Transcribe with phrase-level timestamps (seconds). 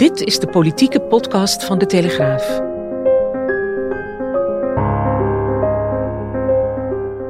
[0.00, 2.60] Dit is de politieke podcast van de Telegraaf.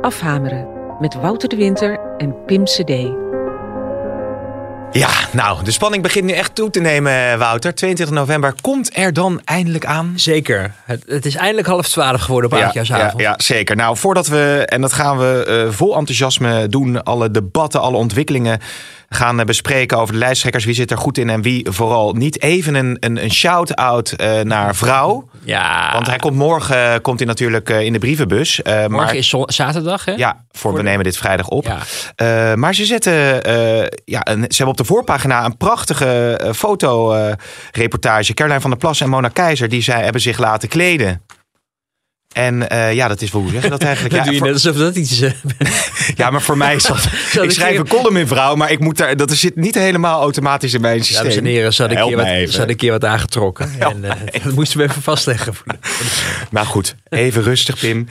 [0.01, 0.67] Afhameren
[1.01, 2.89] met Wouter de Winter en Pim CD.
[4.93, 7.75] Ja, nou, de spanning begint nu echt toe te nemen, Wouter.
[7.75, 10.13] 22 november komt er dan eindelijk aan.
[10.17, 10.75] Zeker.
[10.85, 13.21] Het, het is eindelijk half twaalf geworden op ja, oudjaarsavond.
[13.21, 13.77] Ja, ja, zeker.
[13.77, 18.61] Nou, voordat we, en dat gaan we uh, vol enthousiasme doen, alle debatten, alle ontwikkelingen
[19.15, 20.65] gaan bespreken over de lijsttrekkers.
[20.65, 22.43] Wie zit er goed in en wie vooral niet.
[22.43, 25.29] Even een, een, een shout-out uh, naar vrouw.
[25.45, 25.93] Ja.
[25.93, 28.61] Want hij komt morgen komt hij natuurlijk uh, in de brievenbus.
[28.61, 30.13] Uh, morgen maar, is zaterdag, hè?
[30.13, 31.67] Ja, voor, voor we nemen dit vrijdag op.
[32.17, 32.57] Ja.
[32.57, 33.13] maar ze zetten,
[34.05, 38.35] ja, een, ze hebben op de voorpagina een prachtige fotoreportage.
[38.35, 41.23] Caroline van der Plas en Mona Keizer, die zij hebben zich laten kleden.
[42.33, 44.15] En uh, ja, dat is wel hoe zeg je dat eigenlijk?
[44.17, 44.47] dat ja, doe je voor...
[44.47, 45.33] net alsof dat iets is.
[46.17, 47.09] ja, maar voor mij is dat...
[47.43, 50.75] ik schrijf een column in vrouw, maar ik moet daar, dat zit niet helemaal automatisch
[50.75, 51.23] in mijn systeem.
[51.23, 52.17] Dames en heren, ze hadden een keer
[52.57, 53.71] wat, een keer wat aangetrokken.
[53.79, 55.55] Help en uh, dat moesten we even vastleggen.
[56.51, 58.09] nou goed, even rustig Pim.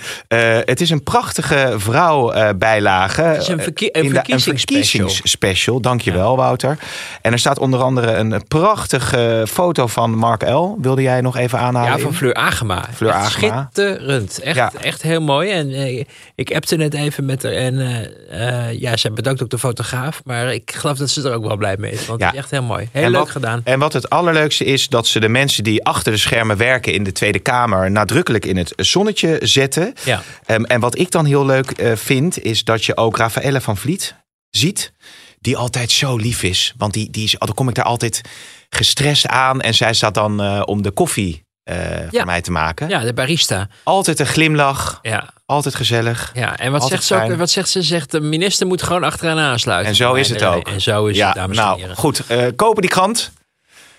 [0.66, 3.22] Het is een prachtige vrouw bijlage.
[3.22, 4.84] Het is een, verkie een, verkiezingsspecial.
[4.84, 6.38] Een verkiezingsspecial, dankjewel ja.
[6.38, 6.78] Wouter.
[7.22, 10.78] En er staat onder andere een prachtige foto van Mark L.
[10.82, 11.98] Wilde jij nog even aanhalen?
[11.98, 12.86] Ja, van Fleur Agema.
[12.94, 13.70] Fleur Agema.
[13.72, 14.09] Schitterend.
[14.10, 14.72] Echt, ja.
[14.82, 15.50] echt heel mooi.
[15.50, 16.04] En uh,
[16.36, 17.52] ik appte net even met haar.
[17.52, 18.00] En uh,
[18.32, 20.22] uh, ja, ze bedankt ook de fotograaf.
[20.26, 22.06] Maar ik geloof dat ze er ook wel blij mee is.
[22.06, 22.26] Want ja.
[22.26, 22.90] het is echt heel mooi.
[22.92, 23.62] Heel en leuk wat, gedaan.
[23.64, 27.04] En wat het allerleukste is, dat ze de mensen die achter de schermen werken in
[27.04, 29.94] de Tweede Kamer nadrukkelijk in het zonnetje zetten.
[30.06, 30.22] Ja.
[30.48, 34.16] Um, en wat ik dan heel leuk vind, is dat je ook Rafaelle van Vliet
[34.50, 34.94] ziet.
[35.42, 36.74] Die altijd zo lief is.
[36.78, 38.22] Want die, die is, dan kom ik daar altijd
[38.70, 39.62] gestrest aan.
[39.62, 42.10] En zij staat dan om de koffie uh, ja.
[42.12, 42.90] voor mij te maken.
[42.90, 43.68] Ja, de barista.
[43.84, 45.00] Altijd een glimlach.
[45.02, 45.30] Ja.
[45.46, 46.32] Altijd gezellig.
[46.34, 47.82] Ja, en wat zegt, ze ook, wat zegt ze?
[47.82, 49.90] Zegt de minister moet gewoon achteraan aansluiten.
[49.90, 50.68] En zo is het ook.
[50.68, 51.96] En zo is ja, het, dames nou, en heren.
[51.96, 53.32] Goed, uh, kopen die krant.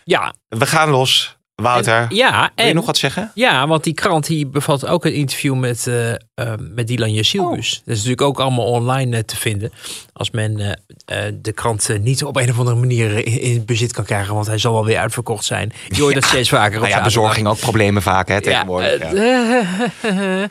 [0.05, 0.35] Ja.
[0.49, 1.37] We gaan los.
[1.61, 3.31] Wouter, en, ja, wil je en, nog wat zeggen?
[3.35, 6.17] Ja, want die krant die bevat ook een interview met, uh, uh,
[6.59, 7.73] met Dylan Jasilbus.
[7.73, 7.79] Oh.
[7.85, 9.73] Dat is natuurlijk ook allemaal online uh, te vinden.
[10.13, 10.79] Als men
[11.43, 14.35] de krant niet op een of andere manier in, bezit kan krijgen.
[14.35, 15.73] Want hij zal wel weer uitverkocht zijn.
[15.89, 16.21] Je hoort ja.
[16.21, 19.13] dat steeds vaker op nou ja, bezorging ook problemen vaak hè, tegenwoordig.
[19.13, 20.49] Ja,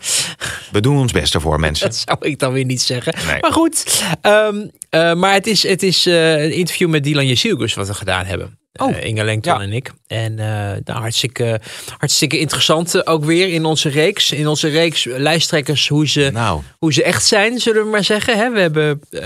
[0.71, 1.87] We doen ons best ervoor, mensen.
[1.87, 3.13] Dat zou ik dan weer niet zeggen.
[3.27, 3.39] Nee.
[3.39, 4.71] Maar goed, um,
[5.19, 8.58] maar het is, het is een interview met Dylan Jasilbus wat we gedaan hebben.
[8.73, 9.61] Oh, uh, Inge Lengton ja.
[9.61, 9.91] en ik.
[10.07, 10.37] En uh,
[10.83, 11.61] nou, hartstikke,
[11.97, 14.31] hartstikke interessant ook weer in onze reeks.
[14.31, 16.61] In onze reeks lijsttrekkers, hoe ze, nou.
[16.77, 18.37] hoe ze echt zijn, zullen we maar zeggen.
[18.37, 18.51] Hè?
[18.51, 19.21] We hebben uh,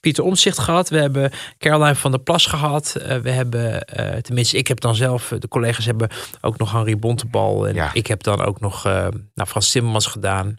[0.00, 0.88] Pieter Omtzigt gehad.
[0.88, 2.92] We hebben Caroline van der Plas gehad.
[3.22, 3.86] we hebben,
[4.22, 6.08] tenminste, ik heb dan zelf, de collega's hebben
[6.40, 7.68] ook nog Henri Bontebal.
[7.68, 7.90] En ja.
[7.92, 10.58] ik heb dan ook nog nou, Frans Timmermans gedaan.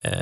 [0.00, 0.12] Uh,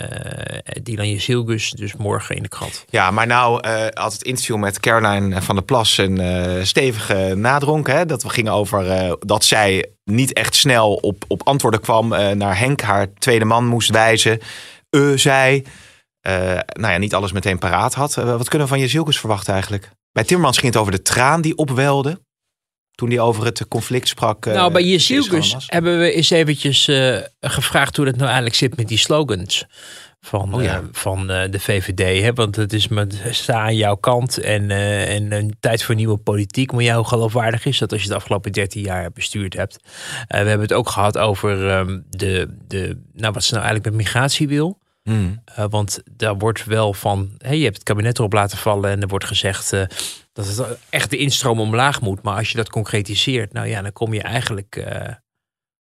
[0.83, 2.85] Dylan Jezilgus, dus morgen in de krant.
[2.89, 7.35] Ja, maar nou uh, had het interview met Caroline van der Plas een uh, stevige
[7.37, 7.87] nadronk.
[7.87, 8.07] Hè?
[8.07, 12.09] Dat we gingen over dat zij niet echt snel op, op antwoorden kwam.
[12.09, 14.41] naar Henk, haar tweede man, moest wijzen.
[15.15, 15.65] zij,
[16.73, 18.15] nou ja, niet alles meteen paraat had.
[18.15, 19.91] wat kunnen we van Jezilgus verwachten eigenlijk?
[20.13, 22.21] Bij Timmermans ging het over de traan die opwelde
[22.97, 24.45] toen hij over het conflict sprak.
[24.45, 28.89] Nou, bij Jezielkus hebben we eens eventjes uh, gevraagd hoe het nou eigenlijk zit met
[28.89, 29.67] die slogans
[30.21, 30.81] van, oh, ja.
[30.81, 32.23] uh, van uh, de VVD.
[32.23, 32.33] Hè?
[32.33, 36.73] Want het is met sta aan jouw kant en, en een tijd voor nieuwe politiek.
[36.73, 39.79] Maar jou geloofwaardig is dat als je de afgelopen 13 jaar bestuurd hebt.
[40.29, 44.05] we hebben het ook gehad over um, de, de, nou, wat ze nou eigenlijk met
[44.05, 44.79] migratie wil.
[45.03, 45.43] Mm.
[45.71, 49.09] want daar wordt wel van, hey, je hebt het kabinet erop laten vallen en er
[49.09, 49.73] wordt gezegd
[50.37, 52.23] dat het echt de instroom omlaag moet.
[52.23, 55.09] Maar als je dat concretiseert, nou ja, dan kom je eigenlijk uh,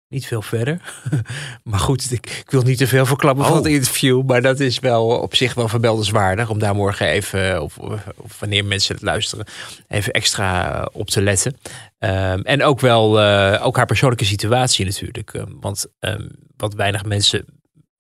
[0.09, 0.81] niet veel verder.
[1.71, 3.51] maar goed, ik, ik, wil niet te veel verklappen oh.
[3.51, 4.23] van het interview.
[4.23, 6.51] Maar dat is wel op zich wel verbeldenswaardig.
[6.51, 7.79] Om daar morgen even, of,
[8.17, 9.47] of wanneer mensen het luisteren,
[9.89, 11.57] even extra op te letten.
[11.99, 15.33] Um, en ook wel uh, ook haar persoonlijke situatie natuurlijk.
[15.33, 17.45] Um, want um, wat weinig mensen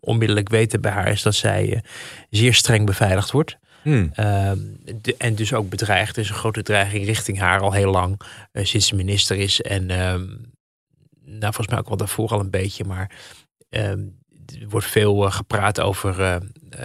[0.00, 1.80] onmiddellijk weten bij haar is dat zij uh,
[2.30, 3.58] zeer streng beveiligd wordt.
[3.88, 4.10] Hmm.
[5.02, 6.16] De, en dus ook bedreigd.
[6.16, 8.20] Er is een grote dreiging richting haar al heel lang.
[8.52, 9.60] Uh, sinds ze minister is.
[9.60, 10.14] En uh,
[11.24, 12.84] nou, volgens mij ook wel daarvoor al een beetje.
[12.84, 13.10] Maar
[13.68, 14.00] ehm,
[14.60, 16.36] er wordt veel uh, gepraat over uh,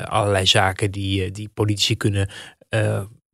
[0.03, 2.29] allerlei zaken die, die politici kunnen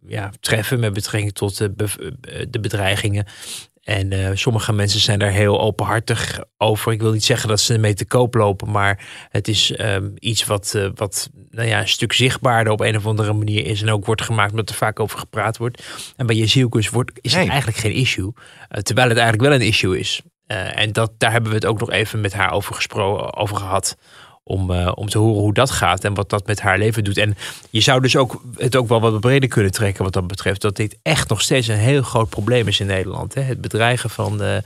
[0.08, 3.26] ja, treffen met betrekking tot de bedreigingen.
[3.84, 6.92] En uh, sommige mensen zijn daar heel openhartig over.
[6.92, 10.46] Ik wil niet zeggen dat ze ermee te koop lopen, maar het is um, iets
[10.46, 13.82] wat, uh, wat nou ja, een stuk zichtbaarder op een of andere manier is.
[13.82, 15.84] En ook wordt gemaakt omdat er vaak over gepraat wordt.
[16.16, 18.32] En bij Jezielkus wordt is het eigenlijk geen issue.
[18.36, 20.22] Uh, terwijl het eigenlijk wel een issue is.
[20.48, 23.98] en dat, daar hebben we het ook nog even met haar over gesproken, over gehad
[24.50, 27.18] om, uh, om te horen hoe dat gaat en wat dat met haar leven doet.
[27.18, 27.38] En
[27.70, 30.62] je zou dus ook het ook wel wat breder kunnen trekken wat dat betreft.
[30.62, 33.34] Dat dit echt nog steeds een heel groot probleem is in Nederland.
[33.34, 33.42] Hè?
[33.42, 34.58] Het bedreigen van uh,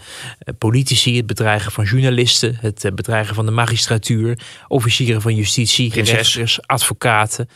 [0.57, 6.67] politici, het bedreigen van journalisten, het uh, bedreigen van de magistratuur, officieren van justitie, rechters,
[6.67, 7.49] advocaten.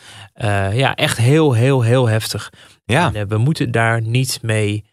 [0.72, 2.52] ja, echt heel, heel, heel heftig.
[2.84, 3.12] Ja.
[3.14, 4.84] En, we moeten daar niet mee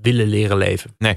[0.00, 0.94] willen leren leven.
[0.98, 1.14] Nee.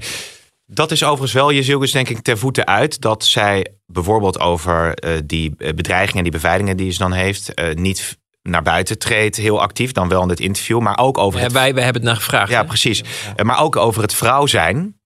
[0.74, 3.00] Dat is overigens wel Jezilgus denk ik ter voeten uit.
[3.00, 8.18] Dat zij bijvoorbeeld over uh, die bedreigingen, die beveiligingen die ze dan heeft, uh, niet
[8.42, 11.38] naar buiten treedt, heel actief, dan wel in het interview, maar ook over.
[11.38, 11.54] Ja, het...
[11.54, 12.50] wij, wij hebben het naar gevraagd.
[12.50, 13.02] Ja, precies.
[13.36, 13.44] Ja.
[13.44, 15.00] Maar ook over het vrouw zijn.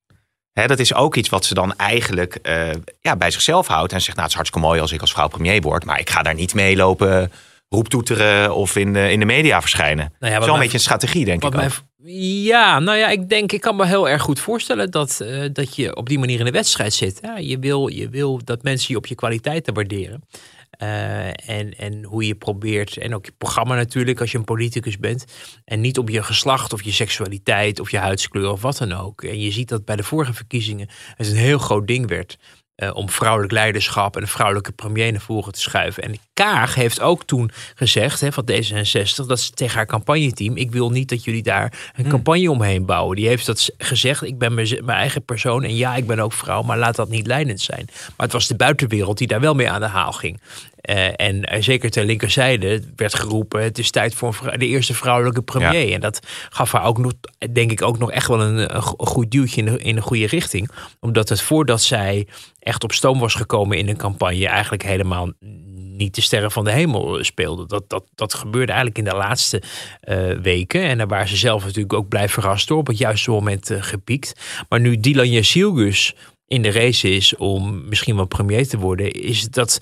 [0.53, 2.71] Hè, dat is ook iets wat ze dan eigenlijk uh,
[3.01, 3.93] ja, bij zichzelf houdt.
[3.93, 6.11] En zegt, nou, het is hartstikke mooi als ik als vrouw premier word, maar ik
[6.11, 7.33] ga daar niet mee lopen
[7.69, 10.13] roeptoeteren of in de, in de media verschijnen.
[10.19, 11.55] Nou ja, Zo'n beetje een strategie, denk ik.
[11.55, 11.71] Ook.
[12.09, 15.77] Ja, nou ja, ik denk, ik kan me heel erg goed voorstellen dat, uh, dat
[15.77, 17.19] je op die manier in de wedstrijd zit.
[17.23, 20.23] Ja, je, wil, je wil dat mensen je op je kwaliteiten waarderen.
[20.83, 24.99] Uh, en, en hoe je probeert, en ook je programma natuurlijk als je een politicus
[24.99, 25.25] bent.
[25.65, 29.23] En niet op je geslacht of je seksualiteit of je huidskleur of wat dan ook.
[29.23, 32.39] En je ziet dat bij de vorige verkiezingen het een heel groot ding werd.
[32.77, 36.03] Uh, om vrouwelijk leiderschap en een vrouwelijke premier naar voren te schuiven.
[36.03, 40.71] En Kaag heeft ook toen gezegd hè, van D66 dat ze tegen haar campagneteam: ik
[40.71, 42.11] wil niet dat jullie daar een hmm.
[42.11, 43.17] campagne omheen bouwen.
[43.17, 46.63] Die heeft dat gezegd: ik ben mijn eigen persoon en ja, ik ben ook vrouw,
[46.63, 47.85] maar laat dat niet leidend zijn.
[47.87, 50.41] Maar het was de buitenwereld die daar wel mee aan de haal ging.
[50.91, 55.43] Uh, en uh, zeker ter linkerzijde werd geroepen: het is tijd voor de eerste vrouwelijke
[55.43, 55.89] premier.
[55.89, 55.95] Ja.
[55.95, 57.13] En dat gaf haar ook nog,
[57.53, 60.27] denk ik, ook nog echt wel een, een goed duwtje in de, in de goede
[60.27, 60.71] richting.
[61.01, 62.27] Omdat het voordat zij
[62.59, 65.33] echt op stoom was gekomen in een campagne, eigenlijk helemaal
[65.97, 67.67] niet de sterren van de hemel speelde.
[67.67, 69.63] Dat, dat, dat gebeurde eigenlijk in de laatste
[70.05, 70.83] uh, weken.
[70.83, 72.79] En daar waren ze zelf natuurlijk ook blij verrast door.
[72.79, 74.41] Op het juiste moment uh, gepiekt.
[74.69, 76.15] Maar nu Dylan Jasilgus
[76.47, 79.81] in de race is om misschien wel premier te worden, is dat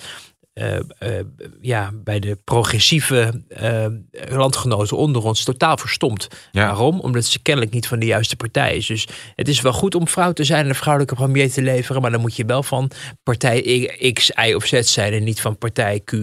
[0.55, 1.21] uh, uh,
[1.61, 3.87] ja, bij de progressieve uh,
[4.29, 6.29] landgenoten onder ons totaal verstomd.
[6.53, 6.67] Ja.
[6.67, 7.01] Waarom?
[7.01, 8.87] Omdat ze kennelijk niet van de juiste partij is.
[8.87, 12.03] Dus het is wel goed om vrouw te zijn en een vrouwelijke premier te leveren.
[12.03, 12.91] Maar dan moet je wel van
[13.23, 16.15] partij X, Y of Z zijn en niet van partij Q,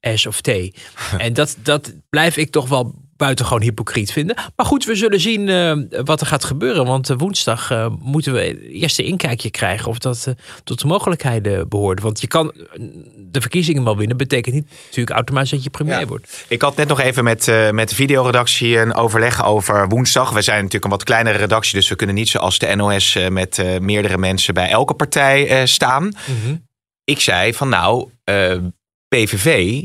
[0.00, 0.48] S of T.
[1.18, 4.36] en dat, dat blijf ik toch wel buitengewoon hypocriet vinden.
[4.56, 6.86] Maar goed, we zullen zien uh, wat er gaat gebeuren.
[6.86, 10.34] Want uh, woensdag uh, moeten we eerst een inkijkje krijgen of dat
[10.64, 12.00] tot de mogelijkheden behoort.
[12.00, 12.52] Want je kan
[13.16, 16.06] de verkiezingen wel winnen, betekent niet natuurlijk automatisch dat je premier ja.
[16.06, 16.44] wordt.
[16.48, 20.30] Ik had net nog even met, met de videoredactie een overleg over woensdag.
[20.30, 23.80] We zijn natuurlijk een wat kleinere redactie, dus we kunnen niet zoals de NOS met
[23.80, 26.02] meerdere mensen bij elke partij staan.
[26.04, 26.12] Mm
[26.44, 26.66] -hmm.
[27.04, 28.08] Ik zei van nou,
[29.08, 29.82] PVV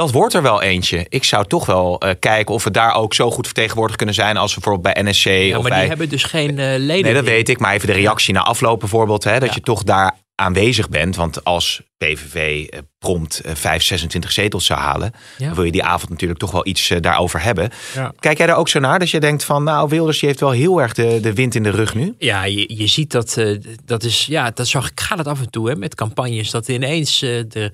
[0.00, 1.06] dat wordt er wel eentje.
[1.08, 4.36] Ik zou toch wel uh, kijken of we daar ook zo goed vertegenwoordigd kunnen zijn
[4.36, 5.24] als we bijvoorbeeld bij NSC.
[5.24, 5.80] Ja, of maar bij...
[5.80, 7.04] die hebben dus geen uh, leden.
[7.04, 7.58] Nee, dat weet ik.
[7.58, 9.24] Maar even de reactie na afloop bijvoorbeeld.
[9.24, 9.54] Hè, dat ja.
[9.54, 11.16] je toch daar aanwezig bent.
[11.16, 15.46] Want als PVV uh, prompt 5, 26 zetels zou halen, ja.
[15.46, 17.70] dan wil je die avond natuurlijk toch wel iets daarover hebben.
[17.94, 18.12] Ja.
[18.18, 18.98] Kijk jij daar ook zo naar?
[18.98, 21.62] Dat je denkt van, nou, Wilders die heeft wel heel erg de, de wind in
[21.62, 22.14] de rug nu.
[22.18, 23.44] Ja, je, je ziet dat,
[23.84, 26.68] dat is, ja, dat zag ik, ga dat af en toe hè, met campagnes, dat
[26.68, 27.72] ineens de,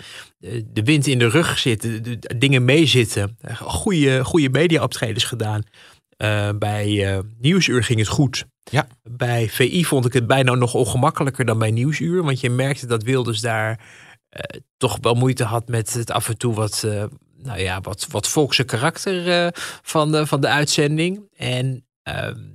[0.72, 3.38] de wind in de rug zit, de, de dingen meezitten.
[3.60, 5.62] Goede, goede media-optredens gedaan.
[6.22, 8.46] Uh, bij uh, Nieuwsuur ging het goed.
[8.62, 8.86] Ja.
[9.02, 12.22] Bij VI vond ik het bijna nog ongemakkelijker dan bij Nieuwsuur.
[12.22, 13.70] Want je merkte dat Wilders daar
[14.30, 16.86] uh, toch wel moeite had met het af en toe wat,
[17.36, 19.50] nou ja, wat, wat volkse karakter
[19.82, 21.28] van, de, van de uitzending.
[21.36, 21.86] En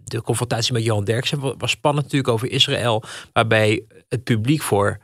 [0.03, 3.03] de confrontatie met Johan Derksen was spannend natuurlijk over Israël.
[3.33, 4.99] Waarbij het publiek voor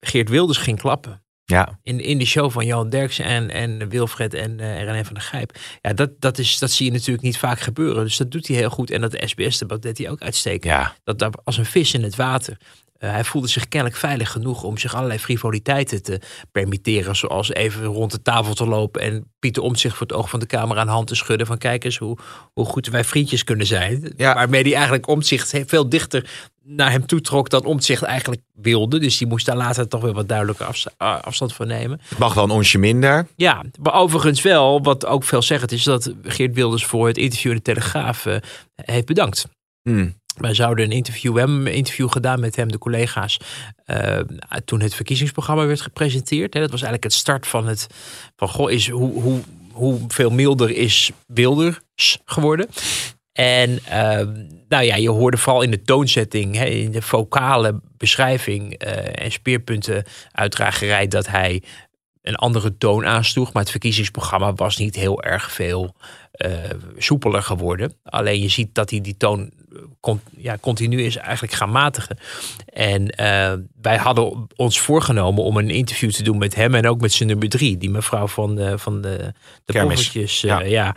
[0.00, 1.22] Geert Wilders ging klappen.
[1.52, 1.78] Ja.
[1.82, 5.22] In, in de show van Johan Derksen en, en Wilfred en uh, René van der
[5.22, 5.58] Gijp.
[5.80, 8.04] Ja, dat, dat, is, dat zie je natuurlijk niet vaak gebeuren.
[8.04, 8.90] Dus dat doet hij heel goed.
[8.90, 10.64] En dat SBS-debat deed hij ook uitstekend.
[10.64, 10.94] Ja.
[11.04, 12.58] Dat, dat als een vis in het water.
[13.04, 16.20] Uh, hij voelde zich kennelijk veilig genoeg om zich allerlei frivoliteiten te
[16.52, 17.16] permitteren.
[17.16, 20.46] Zoals even rond de tafel te lopen en Pieter Omtzigt voor het oog van de
[20.46, 21.46] camera een hand te schudden.
[21.46, 22.18] Van kijk eens hoe,
[22.52, 24.12] hoe goed wij vriendjes kunnen zijn.
[24.16, 24.34] Ja.
[24.34, 28.98] Waarmee hij eigenlijk Omtzigt veel dichter naar hem toe trok dan Omtzigt eigenlijk wilde.
[28.98, 30.90] Dus die moest daar later toch weer wat duidelijker afsta
[31.20, 32.00] afstand van nemen.
[32.08, 33.26] Het mag wel een onsje minder.
[33.36, 37.50] Ja, maar overigens wel, wat ook veel zegt, is dat Geert Wilders voor het interview
[37.50, 38.36] in de Telegraaf uh,
[38.74, 39.46] heeft bedankt.
[39.82, 40.14] Hmm.
[40.36, 43.40] Wij zouden een interview, hebben een interview gedaan met hem, de collega's,
[43.86, 44.18] uh,
[44.64, 46.54] toen het verkiezingsprogramma werd gepresenteerd.
[46.54, 46.60] Hè.
[46.60, 47.86] Dat was eigenlijk het start van het,
[48.36, 49.40] van goh, is hoe, hoe
[49.72, 52.68] hoeveel milder is Wilders geworden.
[53.32, 58.74] En ehm, nou ja, je hoorde vooral in de toonzetting, hè, in de vocale beschrijving
[58.74, 61.62] eh, en speerpunten uitdragerij dat hij
[62.22, 63.52] een andere toon aansloeg.
[63.52, 65.94] Maar het verkiezingsprogramma was niet heel erg veel
[66.32, 66.50] eh,
[66.98, 67.92] soepeler geworden.
[68.04, 69.50] Alleen je ziet dat hij die toon
[70.00, 72.18] con- ja, continu is eigenlijk gaan matigen.
[72.72, 73.52] En eh,
[73.82, 77.28] wij hadden ons voorgenomen om een interview te doen met hem en ook met zijn
[77.28, 79.32] nummer drie, die mevrouw van de, van de,
[79.64, 80.44] de poffertjes.
[80.44, 80.60] eh, Ja.
[80.60, 80.96] ja.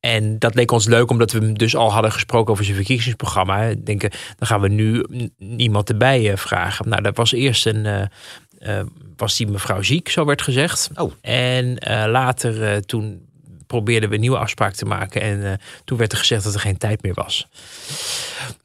[0.00, 3.74] En dat leek ons leuk, omdat we hem dus al hadden gesproken over zijn verkiezingsprogramma.
[3.84, 5.04] Denken, dan gaan we nu
[5.38, 6.88] niemand erbij eh, vragen.
[6.88, 8.10] Nou, dat was eerst een.
[8.64, 8.80] Eh,
[9.16, 10.90] was die mevrouw ziek, zo werd gezegd.
[10.94, 11.12] Oh.
[11.20, 13.26] En eh, later, eh, toen
[13.66, 15.20] probeerden we een nieuwe afspraak te maken.
[15.20, 17.48] En toen werd er gezegd dat er geen tijd meer was.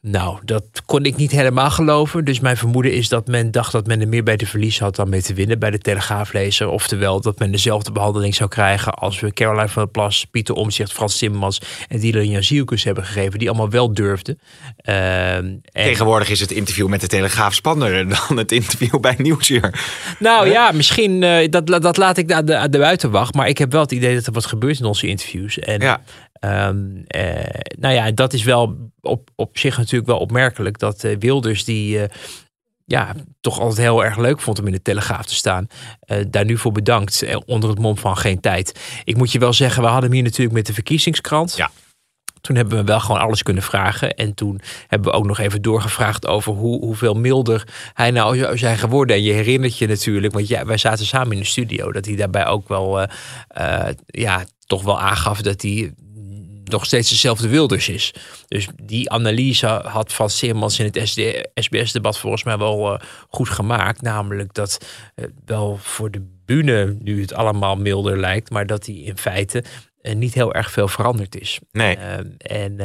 [0.00, 2.24] Nou, dat kon ik niet helemaal geloven.
[2.24, 4.96] Dus mijn vermoeden is dat men dacht dat men er meer bij te verliezen had
[4.96, 6.68] dan mee te winnen bij de Telegraaflezer.
[6.68, 10.92] Oftewel dat men dezelfde behandeling zou krijgen als we Caroline van der Plas, Pieter Omzicht,
[10.92, 13.38] Frans Timmermans en Dylan Jazielkus hebben gegeven.
[13.38, 14.38] Die allemaal wel durfden.
[14.76, 19.80] En- Tegenwoordig is het interview met de Telegraaf spannender dan het interview bij Nieuwsuur.
[20.18, 23.34] Nou ja, misschien eh, dat, dat laat ik aan de, aan de buitenwacht.
[23.34, 25.58] Maar ik heb wel het idee dat er wat gebeurt in onze interviews.
[25.58, 26.00] En Ja.
[26.40, 30.78] Ehm, eh, nou ja, dat is wel op, op zich natuurlijk wel opmerkelijk.
[30.78, 32.02] Dat eh, Wilders die...
[32.02, 32.16] eh,
[32.84, 35.66] ja, toch altijd heel erg leuk vond om in de Telegraaf te staan.
[36.30, 38.80] daar nu voor bedankt, onder het mom van geen tijd.
[39.04, 41.56] Ik moet je wel zeggen, we hadden hem hier natuurlijk met de verkiezingskrant.
[41.56, 41.70] Ja.
[42.40, 44.14] Toen hebben we wel gewoon alles kunnen vragen.
[44.14, 48.58] En toen hebben we ook nog even doorgevraagd over hoe, hoeveel milder hij nou zou
[48.58, 49.16] zijn geworden.
[49.16, 52.16] En je herinnert je natuurlijk, want ja, wij zaten samen in de studio, dat hij
[52.16, 53.06] daarbij ook wel,
[54.06, 55.92] ja, toch wel aangaf dat hij
[56.70, 58.14] nog steeds dezelfde Wilders is.
[58.48, 61.10] Dus die analyse had Van Simmons in het
[61.54, 64.02] SBS-debat volgens mij wel eh, goed gemaakt.
[64.02, 68.94] Namelijk dat eh, wel voor de bühne nu het allemaal milder lijkt, maar dat hij
[68.94, 69.64] in feite
[70.02, 71.60] eh, niet heel erg veel veranderd is.
[71.72, 71.96] Nee.
[72.38, 72.76] En,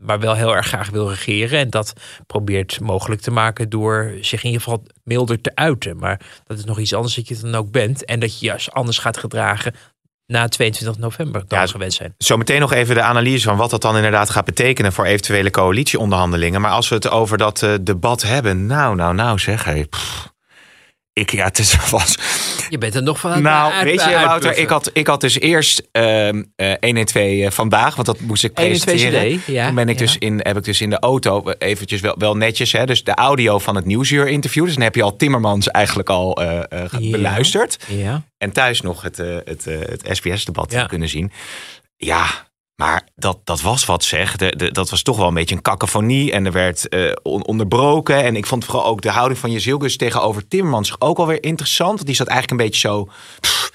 [0.00, 1.58] maar wel heel erg graag wil regeren.
[1.58, 1.92] En dat
[2.26, 5.96] probeert mogelijk te maken door zich in ieder geval milder te uiten.
[5.96, 8.04] Maar dat is nog iets anders dat je dan ook bent.
[8.04, 9.74] En dat je juist anders gaat gedragen
[10.26, 12.14] na 22 november dan Ja, gewend zijn.
[12.18, 16.60] Zometeen nog even de analyse van wat dat dan inderdaad gaat betekenen voor eventuele coalitieonderhandelingen.
[16.60, 19.64] Maar als we het over dat eh, debat hebben, nou, nou, nou zeg.
[19.64, 20.34] Hey, pff.
[21.20, 22.18] Ik, ja, het is, was,
[22.68, 24.28] Je bent er nog van aan het Nou, uit- weet je, uitpuffen.
[24.28, 28.44] Wouter, ik had, ik had dus eerst ehm eh 112 eh, vandaag, want dat moest
[28.44, 29.38] ik 112 presenteren.
[29.38, 30.04] CD, ja, Toen ben ik ja.
[30.04, 33.04] dus in, heb ik dus in de auto eh, eventjes wel, wel netjes, hè, dus
[33.04, 34.64] de audio van het nieuwsuur-interview.
[34.64, 36.66] Dus dan heb je al Timmermans eigenlijk al Ja.
[37.10, 37.78] beluisterd.
[37.88, 38.22] Ja.
[38.38, 41.32] En thuis nog het, het, het SBS-debat kunnen zien.
[41.96, 42.45] Ja,
[42.76, 44.36] maar dat, dat was wat zeg.
[44.36, 46.32] De, de, dat was toch wel een beetje een cacophonie.
[46.32, 48.24] En er werd eh, on- onderbroken.
[48.24, 51.94] En ik vond vooral ook de houding van Jezilgus tegenover Timmermans ook alweer interessant.
[51.94, 53.08] Want die zat eigenlijk een beetje zo...
[53.40, 53.72] pff,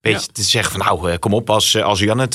[0.00, 2.34] beetje te zeggen van nou, eh, kom op, als, eh, als u aan het...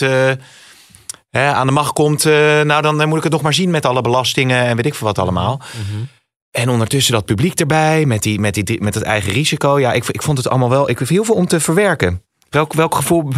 [1.30, 4.02] hè, aan de macht komt, nou dan moet ik het nog maar zien met alle
[4.02, 5.62] belastingen en weet ik veel wat allemaal.
[5.72, 6.04] Mhm.
[6.52, 9.80] En ondertussen dat publiek erbij, met, die, met, die, met het eigen risico.
[9.80, 10.90] Ja, ik, ik vond het allemaal wel.
[10.90, 12.22] Ik heb heel veel om te verwerken.
[12.50, 13.28] Welk, welk gevoel.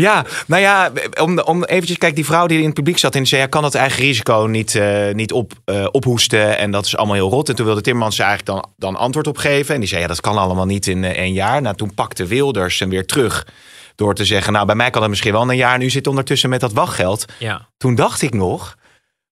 [0.00, 3.18] ja, nou ja, om, om eventjes, kijk, die vrouw die in het publiek zat en
[3.18, 6.58] die zei: ja, kan dat eigen risico niet, eh, niet op, eh, ophoesten.
[6.58, 7.48] En dat is allemaal heel rot.
[7.48, 9.74] En toen wilde Timmermans er eigenlijk dan, dan antwoord op geven.
[9.74, 11.62] En die zei: ja, dat kan allemaal niet in één jaar.
[11.62, 13.46] Nou, toen pakte Wilders hem weer terug.
[13.94, 15.74] Door te zeggen: nou, bij mij kan het misschien wel in een jaar.
[15.74, 17.24] En u zit ondertussen met dat wachtgeld.
[17.38, 17.68] ja.
[17.76, 18.78] Toen dacht ik nog.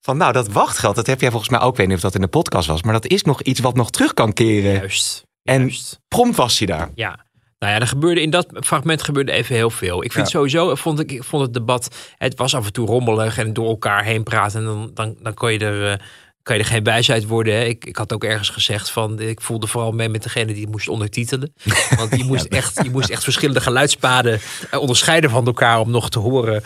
[0.00, 2.14] Van nou, dat wachtgeld, dat heb jij volgens mij ook, ik weet niet of dat
[2.14, 4.72] in de podcast was, maar dat is nog iets wat nog terug kan keren.
[4.72, 5.22] Juist.
[5.42, 6.00] En- Juist.
[6.08, 6.88] Prompt was hij daar.
[6.94, 7.26] Ja.
[7.59, 10.05] Nou ja, er gebeurde in dat fragment gebeurde even heel veel.
[10.05, 10.33] Ik vind Ja.
[10.33, 13.69] sowieso, vond ik, ik vond het debat, het was af en toe rommelig en door
[13.69, 14.61] elkaar heen praten.
[14.61, 15.99] En dan, dan, dan kon je er, eh,
[16.43, 17.55] kan je er geen wijsheid worden.
[17.55, 17.65] Hè.
[17.65, 20.88] Ik, ik had ook ergens gezegd van, ik voelde vooral mee met degene die moest
[20.88, 21.53] ondertitelen.
[21.99, 26.11] Want je moest, echt, je moest echt verschillende geluidspaden eh, onderscheiden van elkaar om nog
[26.11, 26.62] te horen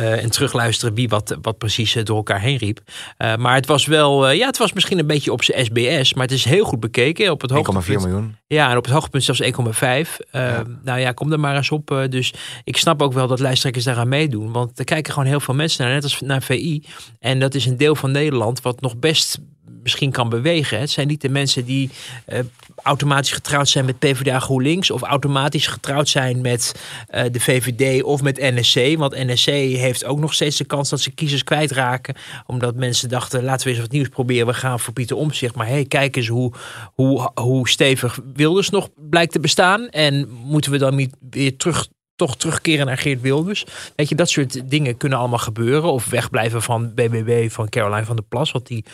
[0.00, 2.80] en terugluisteren wie wat, wat precies eh, door elkaar heen riep.
[3.16, 6.14] Eh, maar het was wel, eh, ja, het was misschien een beetje op zijn SBS,
[6.14, 8.02] maar het is heel goed bekeken op het 1,4 hoogtepunt.
[8.04, 8.36] miljoen.
[8.46, 10.18] Ja, en op het hoogtepunt zelfs 1,5.
[10.30, 11.90] Eh, Nou ja, kom er maar eens op.
[11.90, 12.32] eh, dus
[12.64, 14.52] ik snap ook wel dat lijsttrekkers daaraan meedoen.
[14.52, 16.82] Want er kijken gewoon heel veel mensen naar, net als naar VI.
[17.18, 19.38] En dat is een deel van Nederland wat nog best
[19.82, 20.80] misschien kan bewegen.
[20.80, 21.90] Het zijn niet de mensen die
[22.26, 22.38] eh,
[22.82, 24.90] automatisch getrouwd zijn met PvdA GroenLinks...
[24.90, 26.74] of automatisch getrouwd zijn met
[27.08, 28.96] eh, de VVD of met NSC.
[28.96, 32.14] Want NSC heeft ook nog steeds de kans dat ze kiezers kwijtraken.
[32.46, 34.46] Omdat mensen dachten, laten we eens wat nieuws proberen.
[34.46, 35.54] We gaan voor Pieter Omtzigt.
[35.54, 36.52] Maar hey, kijk eens hoe,
[36.94, 39.88] hoe, hoe stevig Wilders nog blijkt te bestaan.
[39.88, 41.86] En moeten we dan niet weer terug
[42.26, 43.64] toch terugkeren naar Geert Wilders.
[43.96, 45.92] Weet je, dat soort dingen kunnen allemaal gebeuren.
[45.92, 48.52] Of wegblijven van BBB, van Caroline van der Plas.
[48.52, 48.84] Want die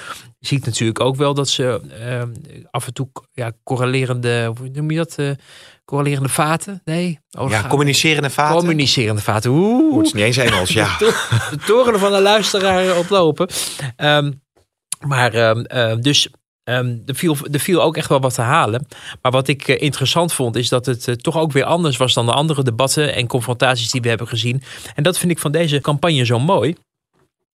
[0.40, 2.22] ziet natuurlijk ook wel dat ze uh,
[2.70, 5.14] af en toe ja, correlerende, hoe noem je dat?
[5.18, 5.30] Uh,
[5.84, 6.80] correlerende vaten?
[6.84, 7.18] Nee.
[7.38, 8.56] Oh, ja, communicerende vaten.
[8.56, 9.50] Communicerende vaten.
[9.50, 9.92] Oeh.
[9.92, 10.96] Goed, niet eens Engels, ja.
[10.98, 13.48] de toren van de luisteraar oplopen.
[13.96, 14.42] Um,
[15.06, 16.28] maar um, dus
[16.68, 18.86] Um, er, viel, er viel ook echt wel wat te halen.
[19.22, 22.14] Maar wat ik uh, interessant vond, is dat het uh, toch ook weer anders was
[22.14, 24.62] dan de andere debatten en confrontaties die we hebben gezien.
[24.94, 26.74] En dat vind ik van deze campagne zo mooi.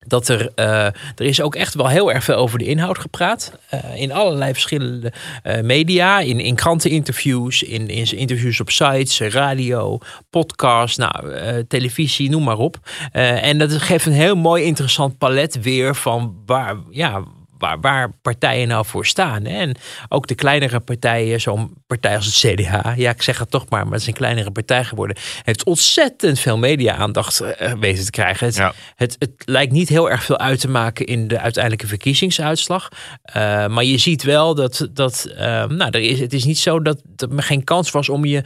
[0.07, 3.57] Dat er, uh, er is ook echt wel heel erg veel over de inhoud gepraat.
[3.95, 5.13] in allerlei verschillende
[5.61, 6.19] media.
[6.19, 12.77] In, in kranteninterviews, in, in interviews op sites, radio, podcast, nou, televisie, noem maar op.
[13.11, 17.23] en dat geeft een heel mooi interessant palet weer van waar, ja,
[17.63, 19.45] waar, waar partijen nou voor staan.
[19.45, 19.75] En
[20.09, 23.83] ook de kleinere partijen, zo'n partij als het CDA, ja, ik zeg het toch maar,
[23.83, 28.47] maar het is een kleinere partij geworden, heeft ontzettend veel media-aandacht uh, weten te krijgen.
[28.47, 32.89] Het, het, het, lijkt niet heel erg veel uit te maken in de uiteindelijke verkiezingsuitslag.
[33.27, 33.33] Uh,
[33.67, 37.31] maar je ziet wel dat, dat nou, er is, het is niet zo dat, dat
[37.31, 38.43] er geen kans was om je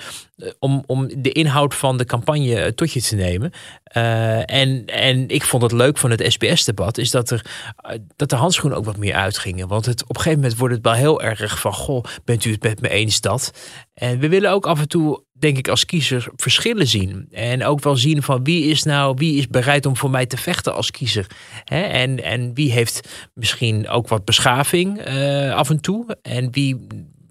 [0.60, 3.52] om, om de inhoud van de campagne tot je te nemen.
[3.98, 7.46] Uh, en, en ik vond het leuk van het SBS-debat, is dat, er,
[8.16, 9.68] dat de handschoenen ook wat meer uitgingen.
[9.68, 12.52] Want het, op een gegeven moment wordt het wel heel erg van, goh, bent u
[12.52, 13.52] het met me eens dat?
[13.94, 17.28] En we willen ook af en toe, denk ik, als kiezer verschillen zien.
[17.32, 20.38] En ook wel zien van wie is nou, wie is bereid om voor mij te
[20.38, 21.28] vechten als kiezer.
[21.64, 21.82] Hè?
[21.82, 25.06] En, en wie heeft misschien ook wat beschaving
[25.54, 26.18] af en toe.
[26.22, 26.88] En wie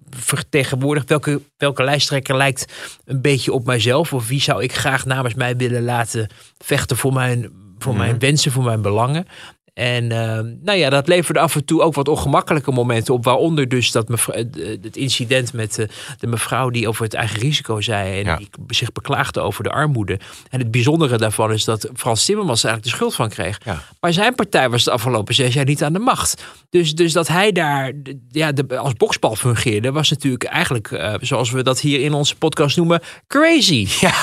[0.09, 2.73] vertegenwoordigt, welke, welke lijsttrekker lijkt
[3.05, 4.13] een beetje op mijzelf.
[4.13, 8.19] Of wie zou ik graag namens mij willen laten vechten voor mijn, voor mijn mhm.
[8.19, 9.27] wensen, voor mijn belangen.
[9.77, 13.23] En uh, nou ja, dat leverde af en toe ook wat ongemakkelijke momenten op.
[13.23, 14.43] Waaronder dus dat mevrouw,
[14.81, 15.87] het incident met de,
[16.19, 18.23] de, mevrouw die over het eigen risico zei.
[18.23, 20.19] En die zich beklaagde over de armoede.
[20.49, 23.59] En het bijzondere daarvan is dat Frans Timmermans eigenlijk de schuld van kreeg.
[23.99, 26.43] Maar zijn partij was de afgelopen zes jaar niet aan de macht.
[26.69, 27.91] Dus, dus dat hij daar
[28.31, 32.35] ja, de, als boksbal fungeerde, was natuurlijk eigenlijk, uh, zoals we dat hier in onze
[32.35, 33.87] podcast noemen, crazy.
[33.99, 34.13] Ja.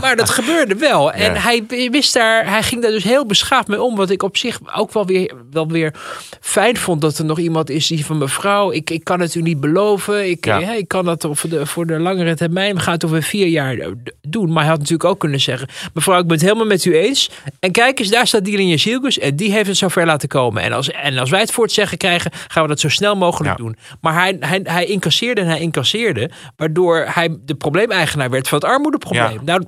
[0.00, 1.12] Maar dat gebeurde wel.
[1.12, 3.96] En hij wist daar, hij ging daar dus heel beschaafd mee om.
[3.96, 5.94] Wat ik op zich ook wel weer, wel weer
[6.40, 9.42] fijn vond dat er nog iemand is die van mevrouw, ik, ik kan het u
[9.42, 10.28] niet beloven.
[10.28, 10.74] Ik, ja.
[10.74, 13.76] ik kan dat voor de, voor de langere termijn, we gaan het over vier jaar
[14.20, 14.52] doen.
[14.52, 17.30] Maar hij had natuurlijk ook kunnen zeggen, mevrouw, ik ben het helemaal met u eens.
[17.60, 20.62] En kijk eens, daar staat Dylan Jezilgus en die heeft het zover laten komen.
[20.62, 23.16] En als, en als wij het voor het zeggen krijgen, gaan we dat zo snel
[23.16, 23.76] mogelijk doen.
[24.00, 28.68] Maar hij, hij, hij incasseerde en hij incasseerde, waardoor hij de probleemeigenaar werd van het
[28.68, 29.40] armoedeprobleem.
[29.44, 29.64] Nou,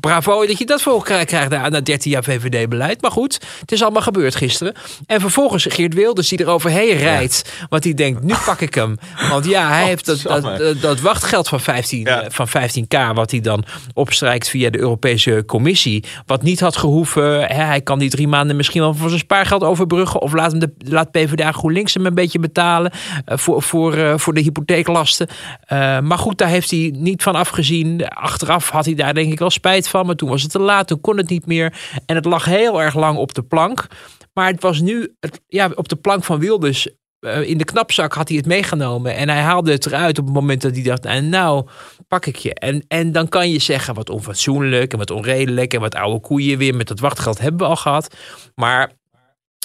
[0.00, 3.02] bravo dat je dat voor elkaar krijgt na, na 13 jaar VVD-beleid.
[3.02, 4.74] Maar goed, het is allemaal gebeurd gisteren.
[5.06, 7.42] En vervolgens Geert Wilders die eroverheen rijdt.
[7.44, 7.66] Ja.
[7.68, 8.96] Want die denkt, nu pak ik hem.
[9.30, 12.24] Want ja, hij heeft dat, dat, dat, wachtgeld van, 15, ja.
[12.28, 13.14] van 15k...
[13.14, 16.04] wat hij dan opstrijkt via de Europese Commissie.
[16.26, 17.40] Wat niet had gehoeven.
[17.40, 20.20] Hè, hij kan die drie maanden misschien wel voor zijn spaargeld overbruggen.
[20.20, 22.92] Of laat, hem de, laat PvdA GroenLinks hem een beetje betalen...
[23.26, 25.28] Uh, voor, voor, uh, voor de hypotheeklasten.
[25.72, 28.08] Uh, maar goed, daar heeft hij niet van afgezien.
[28.08, 30.06] Achteraf had hij daar denk ik wel spijt van.
[30.06, 32.00] Maar toen was het te laat, toen kon het niet meer.
[32.06, 33.86] En het lag heel erg lang op de plank.
[34.32, 36.88] Maar het was nu het, ja, op de plank van Wilders.
[37.20, 39.14] Uh, in de knapzak had hij het meegenomen.
[39.14, 41.66] En hij haalde het eruit op het moment dat hij dacht: nou,
[42.08, 42.54] pak ik je.
[42.54, 45.74] En, en dan kan je zeggen wat onfatsoenlijk en wat onredelijk.
[45.74, 48.14] En wat oude koeien weer met dat wachtgeld hebben we al gehad.
[48.54, 48.92] Maar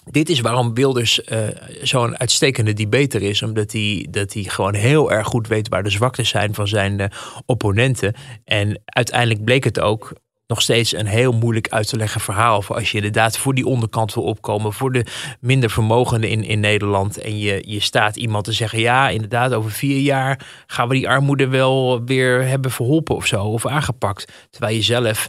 [0.03, 1.39] dit is waarom Wilders uh,
[1.81, 3.41] zo'n uitstekende debater is.
[3.41, 6.99] Omdat hij, dat hij gewoon heel erg goed weet waar de zwaktes zijn van zijn
[6.99, 7.07] uh,
[7.45, 8.13] opponenten.
[8.45, 10.13] En uiteindelijk bleek het ook
[10.47, 12.61] nog steeds een heel moeilijk uit te leggen verhaal.
[12.61, 14.73] Voor als je inderdaad voor die onderkant wil opkomen.
[14.73, 15.05] Voor de
[15.39, 17.17] minder vermogenden in, in Nederland.
[17.17, 18.79] En je, je staat iemand te zeggen.
[18.79, 23.43] Ja, inderdaad, over vier jaar gaan we die armoede wel weer hebben verholpen of zo.
[23.43, 24.47] Of aangepakt.
[24.49, 25.27] Terwijl je zelf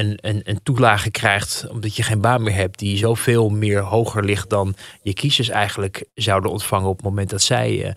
[0.00, 4.24] een, een, een toelage krijgt omdat je geen baan meer hebt, die zoveel meer hoger
[4.24, 7.90] ligt dan je kiezers eigenlijk zouden ontvangen op het moment dat zij uh,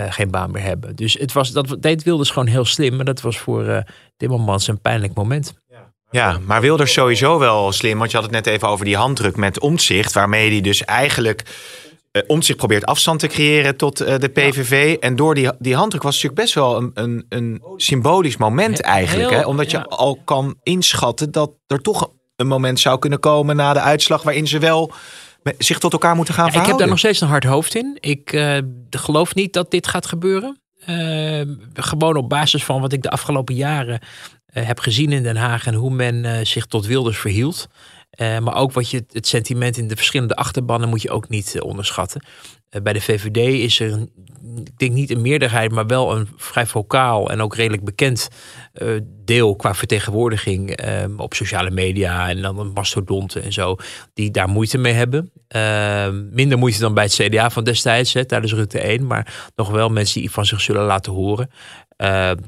[0.00, 0.96] uh, geen baan meer hebben.
[0.96, 3.78] Dus het was, dat deed Wilders gewoon heel slim, maar dat was voor uh,
[4.16, 5.54] Timmermans een pijnlijk moment.
[6.10, 9.36] Ja, maar Wilders sowieso wel slim, want je had het net even over die handdruk
[9.36, 11.42] met omzicht, waarmee hij dus eigenlijk
[12.26, 14.96] om zich probeert afstand te creëren tot uh, de PVV.
[15.00, 19.30] En door die, die handdruk was natuurlijk best wel een, een, een symbolisch moment eigenlijk.
[19.30, 19.44] hè?
[19.44, 23.80] Omdat je al kan inschatten dat er toch een moment zou kunnen komen na de
[23.80, 24.92] uitslag waarin ze wel
[25.58, 26.74] zich tot elkaar moeten gaan ja, verhouden.
[26.74, 27.96] Ik heb daar nog steeds een hard hoofd in.
[28.00, 28.58] Ik uh,
[28.90, 30.60] geloof niet dat dit gaat gebeuren.
[31.72, 34.00] gewoon op basis van wat ik de afgelopen jaren
[34.52, 37.68] heb gezien in Den Haag en hoe men zich tot Wilders verhield.
[38.14, 41.54] Eh, maar ook wat je, het sentiment in de verschillende achterbannen moet je ook niet
[41.54, 42.24] eh, onderschatten.
[42.74, 44.10] Eh, bij de VVD is er, een,
[44.64, 48.28] ik denk niet een meerderheid, maar wel een vrij vocaal en ook redelijk bekend
[49.24, 53.76] deel qua vertegenwoordiging eh, op sociale media en dan mastodonten en zo,
[54.14, 55.30] die daar moeite mee hebben.
[55.48, 59.70] Eh, minder moeite dan bij het CDA van destijds, hè, tijdens Rutte 1, maar nog
[59.70, 61.50] wel mensen die van zich zullen laten horen.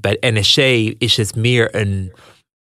[0.00, 0.56] Bij de NSC
[0.98, 2.12] is het meer een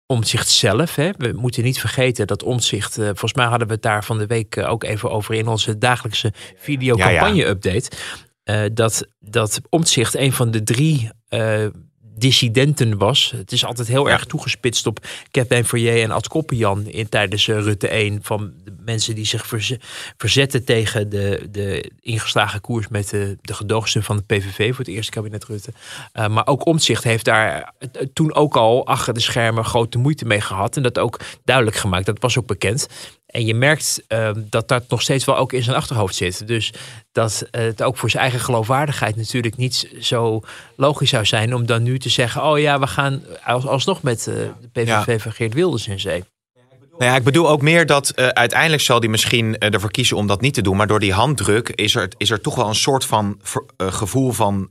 [0.08, 0.96] omzicht zelf.
[0.96, 1.10] Hè.
[1.18, 2.98] We moeten niet vergeten dat omzicht.
[2.98, 5.48] eh, volgens mij hadden we het daar van de week eh, ook even over in
[5.48, 7.90] onze dagelijkse videocampagne-update.
[8.44, 11.10] Eh, dat, dat omzicht een van de drie
[12.18, 13.34] dissidenten was.
[13.36, 15.00] Het is altijd heel erg toegespitst op
[15.32, 19.48] Captain Fourier en Ad Koppenjan in tijdens eh, Rutte 1 van de mensen die zich
[19.48, 19.80] verze-
[20.18, 24.94] verzetten tegen de, de ingeslagen koers met de, de gedoogsteun van de PVV voor het
[24.94, 25.72] eerste kabinet Rutte.
[26.12, 30.26] Eh, maar ook Omtzigt heeft daar eh, toen ook al achter de schermen grote moeite
[30.26, 32.06] mee gehad en dat ook duidelijk gemaakt.
[32.06, 32.88] Dat was ook bekend.
[33.28, 36.48] En je merkt eh, dat dat nog steeds wel ook in zijn achterhoofd zit.
[36.48, 36.74] Dus
[37.12, 40.42] dat eh, het ook voor zijn eigen geloofwaardigheid natuurlijk niet zo
[40.76, 44.28] logisch zou zijn om dan nu te zeggen: oh ja, we gaan als, alsnog met
[44.28, 46.24] eh, de PVV van Geert Wilders in zee.
[46.98, 50.18] Nou ja, ik bedoel ook meer dat eh, uiteindelijk zal hij misschien eh, ervoor kiezen
[50.18, 50.78] om dat niet te doen.
[50.78, 53.92] Maar door die handdruk is er, is er toch wel een soort van ver- eh,
[53.92, 54.70] gevoel van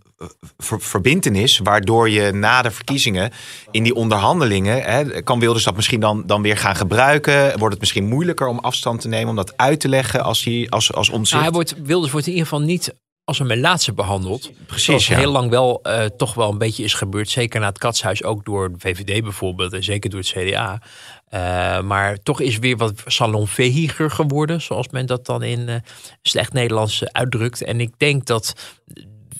[0.59, 1.59] ver- verbintenis.
[1.59, 3.31] Waardoor je na de verkiezingen
[3.71, 4.83] in die onderhandelingen.
[4.83, 7.59] Hè, kan Wilders dat misschien dan, dan weer gaan gebruiken?
[7.59, 10.67] Wordt het misschien moeilijker om afstand te nemen, om dat uit te leggen als, hij,
[10.71, 11.31] als, als omzicht?
[11.33, 12.95] Nou, hij wordt, Wilders wordt in ieder geval niet
[13.27, 14.51] als een melaatse behandeld.
[14.67, 15.19] Precies, ja.
[15.19, 17.31] heel lang wel eh, toch wel een beetje is gebeurd.
[17.31, 19.73] Zeker na het katshuis, ook door de VVD bijvoorbeeld.
[19.73, 20.83] En zeker door het CDA.
[21.29, 24.61] Eh, maar toch is weer wat salonvehiger geworden.
[24.61, 25.77] Zoals men dat dan in eh,
[26.23, 27.63] slecht Nederlands uitdrukt.
[27.63, 28.55] En ik denk dat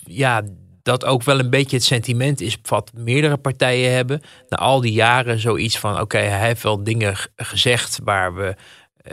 [0.05, 0.41] ja,
[0.83, 4.21] dat ook wel een beetje het sentiment is wat meerdere partijen hebben.
[4.49, 8.55] Na al die jaren zoiets van, oké, hij heeft wel dingen gezegd waar we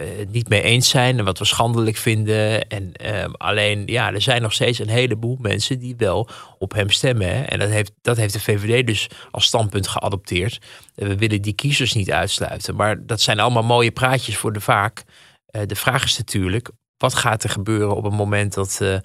[0.00, 2.68] het niet mee eens zijn en wat we schandelijk vinden.
[2.68, 6.28] En eh, alleen, ja, er zijn nog steeds een heleboel mensen die wel
[6.58, 7.48] op hem stemmen.
[7.48, 10.58] En dat heeft, dat heeft de VVD dus als standpunt geadopteerd.
[10.94, 12.76] We willen die kiezers niet uitsluiten.
[12.76, 15.04] Maar dat zijn allemaal mooie praatjes voor de vaak.
[15.46, 19.02] Eh, de vraag is natuurlijk, wat gaat er gebeuren op het moment dat eh, eh,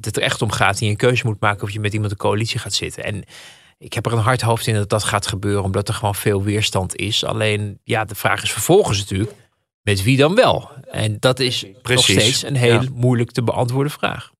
[0.00, 2.10] het er echt om gaat en je een keuze moet maken of je met iemand
[2.10, 3.04] een coalitie gaat zitten.
[3.04, 3.24] En
[3.78, 6.42] ik heb er een hard hoofd in dat dat gaat gebeuren, omdat er gewoon veel
[6.42, 7.24] weerstand is.
[7.24, 9.32] Alleen, ja, de vraag is vervolgens natuurlijk,
[9.82, 10.70] met wie dan wel?
[10.90, 12.88] En dat is Precies, nog steeds een heel ja.
[12.94, 14.30] moeilijk te beantwoorden vraag.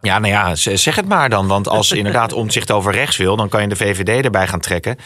[0.00, 1.46] Ja, nou ja, zeg het maar dan.
[1.46, 4.96] Want als inderdaad omzicht over rechts wil, dan kan je de VVD erbij gaan trekken.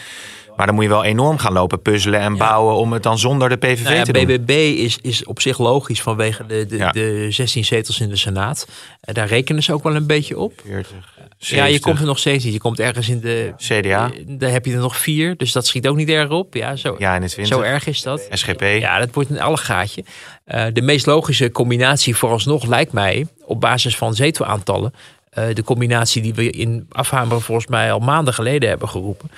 [0.55, 3.49] Maar dan moet je wel enorm gaan lopen puzzelen en bouwen om het dan zonder
[3.49, 4.25] de PVV Nou ja, te doen.
[4.25, 6.91] BBB is, is op zich logisch vanwege de, de, Ja.
[6.91, 8.67] de 16 zetels in de Senaat.
[9.01, 10.53] Eh, daar rekenen ze ook wel een beetje op.
[10.65, 12.53] 40, Ja, je 70, komt er nog steeds niet.
[12.53, 13.53] Je komt ergens in de...
[13.57, 16.53] CDA, eh, Daar heb je er nog vier, dus dat schiet ook niet erg op.
[16.53, 18.27] Ja, zo, ja 21, zo erg is dat.
[18.29, 18.61] SGP.
[18.61, 20.03] Ja, dat wordt een allegaatje.
[20.45, 24.93] Eh de meest logische combinatie vooralsnog lijkt mij, op basis van zetelaantallen,
[25.29, 29.31] eh, de combinatie die we in Afhameren volgens mij al maanden geleden hebben geroepen.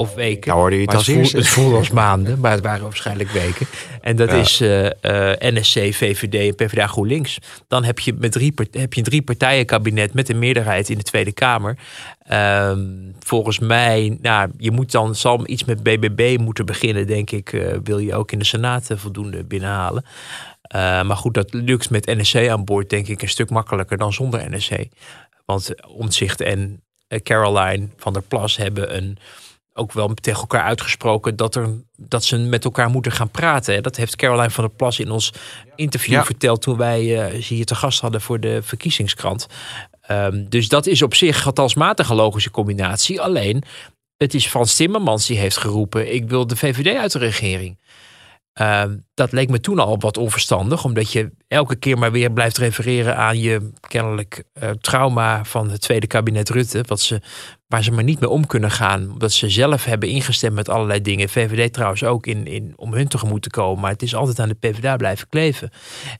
[0.00, 0.48] Of weken.
[0.48, 3.66] Nou hoorde je het als het, voelde als maanden, maar het waren waarschijnlijk weken.
[4.00, 4.36] En dat Ja.
[4.36, 4.86] is eh,
[5.32, 7.38] eh, NSC, VVD en PvdA GroenLinks.
[7.68, 10.96] Dan heb je, met drie, heb je een drie partijen kabinet met een meerderheid in
[10.98, 11.78] de Tweede Kamer.
[12.22, 12.80] Ehm,
[13.18, 17.52] volgens mij, nou, je moet dan, zal iets met BBB moeten beginnen, denk ik.
[17.52, 20.04] eh, wil je ook in de Senaat voldoende binnenhalen.
[21.06, 24.50] Maar goed, dat lukt met NSC aan boord, denk ik, een stuk makkelijker dan zonder
[24.50, 24.72] NSC.
[25.44, 26.82] Want Omtzigt en
[27.22, 29.18] Caroline van der Plas hebben een,
[29.80, 33.82] ook wel tegen elkaar uitgesproken dat, er, dat ze met elkaar moeten gaan praten.
[33.82, 35.32] Dat heeft Caroline van der Plas in ons
[35.76, 36.24] interview Ja.
[36.24, 39.46] verteld toen wij eh, ze hier te gast hadden voor de verkiezingskrant.
[40.00, 43.20] Ehm, dus dat is op zich getalsmatig een logische combinatie.
[43.20, 43.62] Alleen,
[44.16, 47.78] het is Frans Timmermans die heeft geroepen: ik wil de VVD uit de regering.
[48.52, 52.58] Ehm, dat leek me toen al wat onverstandig, omdat je elke keer maar weer blijft
[52.58, 57.20] refereren aan je kennelijk eh, trauma van het tweede kabinet Rutte, wat ze,
[57.70, 61.00] waar ze maar niet mee om kunnen gaan, omdat ze zelf hebben ingestemd met allerlei
[61.00, 61.28] dingen.
[61.28, 64.48] VVD trouwens ook in, in, om hun tegemoet te komen, maar het is altijd aan
[64.48, 65.70] de PvdA blijven kleven.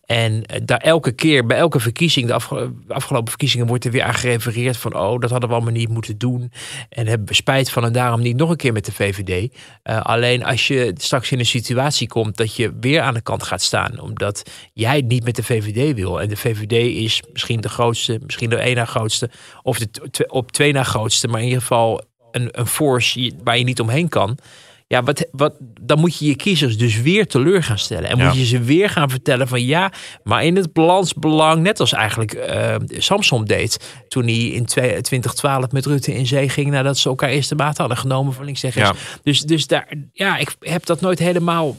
[0.04, 4.02] En eh, daar elke keer, bij elke verkiezing, de afge- afgelopen verkiezingen, wordt er weer
[4.02, 6.52] aan gerefereerd van, oh, dat hadden we allemaal niet moeten doen.
[6.88, 9.52] En hebben we spijt van en daarom niet nog een keer met de VVD.
[9.82, 13.42] Eh, alleen als je straks in een situatie komt dat je weer aan de kant
[13.42, 16.20] gaat staan, omdat jij niet met de VVD wil.
[16.20, 19.30] En de VVD is misschien de grootste, misschien de één na grootste,
[19.62, 19.88] of de
[20.28, 24.08] op twee na grootste, maar in ieder geval een, een force waar je niet omheen
[24.08, 24.38] kan.
[24.86, 28.08] Ja, wat, wat, dan moet je je kiezers dus weer teleur gaan stellen.
[28.10, 28.24] En Ja.
[28.26, 32.32] moet je ze weer gaan vertellen van ja, maar in het balansbelang, net als eigenlijk
[32.32, 33.94] eh, Samson deed.
[34.08, 37.78] Toen hij in twee- 2012 met Rutte in zee ging nadat ze elkaar eerste maat
[37.78, 38.98] hadden genomen van links en rechts.
[39.22, 41.76] Dus, dus daar, ja, ik heb dat nooit helemaal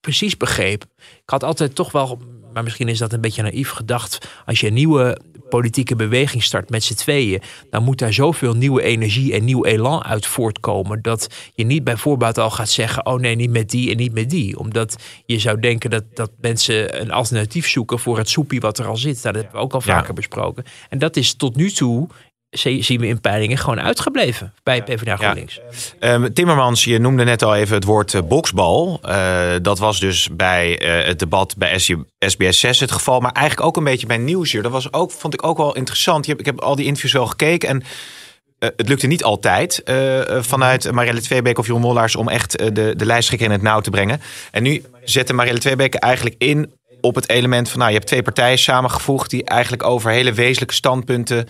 [0.00, 0.84] precies begreep.
[0.98, 2.18] Ik had altijd toch wel,
[2.52, 4.28] maar misschien is dat een beetje naïef gedacht.
[4.46, 8.82] Als je een nieuwe politieke beweging start met z'n tweeën, dan moet daar zoveel nieuwe
[8.82, 11.02] energie en nieuw elan uit voortkomen.
[11.02, 14.14] Dat je niet bij voorbaat al gaat zeggen: oh nee, niet met die en niet
[14.14, 14.58] met die.
[14.58, 18.86] Omdat je zou denken dat, dat mensen een alternatief zoeken voor het soepie wat er
[18.86, 19.22] al zit.
[19.22, 20.64] Nou, dat hebben we ook al vaker besproken.
[20.88, 22.08] En dat is tot nu toe
[22.54, 25.60] zien we in peilingen gewoon uitgebleven bij PvdA GroenLinks.
[26.00, 26.12] Ja.
[26.14, 29.00] Um, Timmermans, je noemde net al even het woord uh, boksbal.
[29.04, 31.78] Uh, dat was dus bij uh, het debat bij
[32.26, 33.20] SBS 6 het geval.
[33.20, 34.62] Maar eigenlijk ook een beetje bij Nieuwsuur.
[34.62, 36.28] Dat was ook, vond ik ook wel interessant.
[36.28, 37.82] Ik heb al die interviews wel gekeken en...
[38.58, 39.82] het lukte niet altijd
[40.40, 43.90] vanuit Marielle Tweebeek of Jeroen Mollaars om echt de, de lijsttrekker in het nauw te
[43.90, 44.20] brengen.
[44.50, 46.72] En nu zette Marielle Tweebeek eigenlijk in
[47.04, 50.74] op het element van, nou, je hebt twee partijen samengevoegd die eigenlijk over hele wezenlijke
[50.74, 51.48] standpunten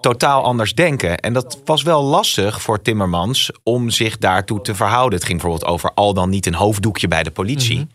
[0.00, 1.18] totaal anders denken.
[1.18, 5.18] En dat was wel lastig voor Timmermans om zich daartoe te verhouden.
[5.18, 7.78] Het ging bijvoorbeeld over al dan niet een hoofddoekje bij de politie.
[7.78, 7.86] Mhm.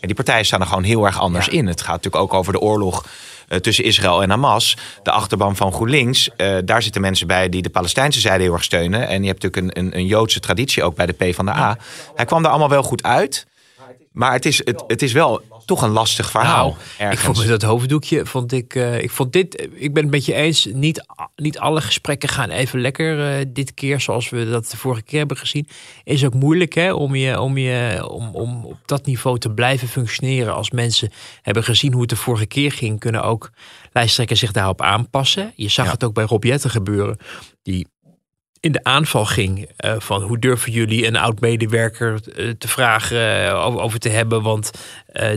[0.00, 1.66] En die partijen staan er gewoon heel erg anders in.
[1.66, 3.04] Het gaat natuurlijk ook over de oorlog
[3.48, 4.76] uh, tussen Israël en Hamas.
[5.02, 6.30] De achterban van GroenLinks.
[6.36, 9.08] Uh, daar zitten mensen bij die de Palestijnse zijde heel erg steunen.
[9.08, 11.50] En je hebt natuurlijk een, een, een Joodse traditie ook bij de P van de
[11.50, 11.78] A.
[12.14, 13.46] Hij kwam daar allemaal wel goed uit.
[14.12, 16.76] Maar het is, het, het is wel toch een lastig verhaal.
[16.98, 20.24] Nou, ik vond dat hoofddoekje, vond ik, uh, ik vond dit, ik ben het met
[20.24, 21.04] je eens, niet,
[21.36, 25.18] niet alle gesprekken gaan even lekker uh, dit keer, zoals we dat de vorige keer
[25.18, 25.68] hebben gezien.
[26.04, 29.88] Is ook moeilijk hè, om, je, om, je, om, om op dat niveau te blijven
[29.88, 30.54] functioneren.
[30.54, 33.50] Als mensen hebben gezien hoe het de vorige keer ging, kunnen ook
[33.92, 35.52] lijsttrekkers zich daarop aanpassen.
[35.56, 37.16] Je zag het ook bij Rob Jetten gebeuren,
[37.62, 37.86] die
[38.62, 39.68] in de aanval ging.
[39.84, 44.08] Uh, van hoe durven jullie een oud medewerker uh, te vragen uh, over, over, te
[44.08, 44.42] hebben?
[44.42, 44.70] Want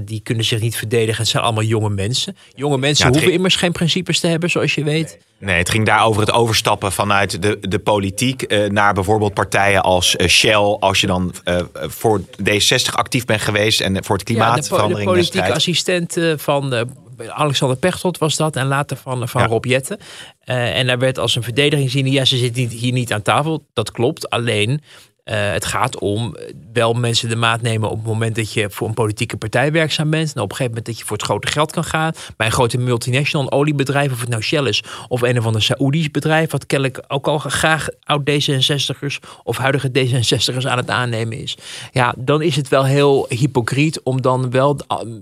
[0.04, 1.22] die kunnen zich niet verdedigen.
[1.22, 2.38] Het zijn allemaal jonge mensen.
[2.56, 3.38] Jonge mensen ja, hoeven ging...
[3.38, 5.18] immers geen principes te hebben, zoals je weet.
[5.38, 10.16] Nee, het ging daar over het overstappen vanuit de, de politiek naar bijvoorbeeld partijen als
[10.28, 10.78] Shell.
[10.80, 11.34] Als je dan
[11.74, 15.10] voor D60 actief bent geweest en voor het klimaatverandering.
[15.10, 16.88] Ja, de, de politieke assistent van
[17.28, 19.48] Alexander Pechtold was dat en later van, van ja.
[19.48, 19.98] Rob Jetten.
[20.46, 23.22] Uh, en daar werd als een verdediging zien, ja, ze zit niet, hier niet aan
[23.22, 23.66] tafel.
[23.74, 24.82] Dat klopt, alleen
[25.26, 26.36] uh, het gaat om
[26.74, 30.10] wel mensen de maat nemen op het moment dat je voor een politieke partij werkzaam
[30.10, 30.34] bent.
[30.34, 32.12] En op een gegeven moment dat je voor het grote geld kan gaan.
[32.38, 36.12] Bij een grote multinational, oliebedrijf, of het nou Shell is, of een of ander Saoedisch
[36.12, 41.58] bedrijf, wat kennelijk ook al graag oud D66'ers of huidige D66'ers aan het aannemen is.
[41.92, 44.80] Ja, dan is het wel heel hypocriet om dan wel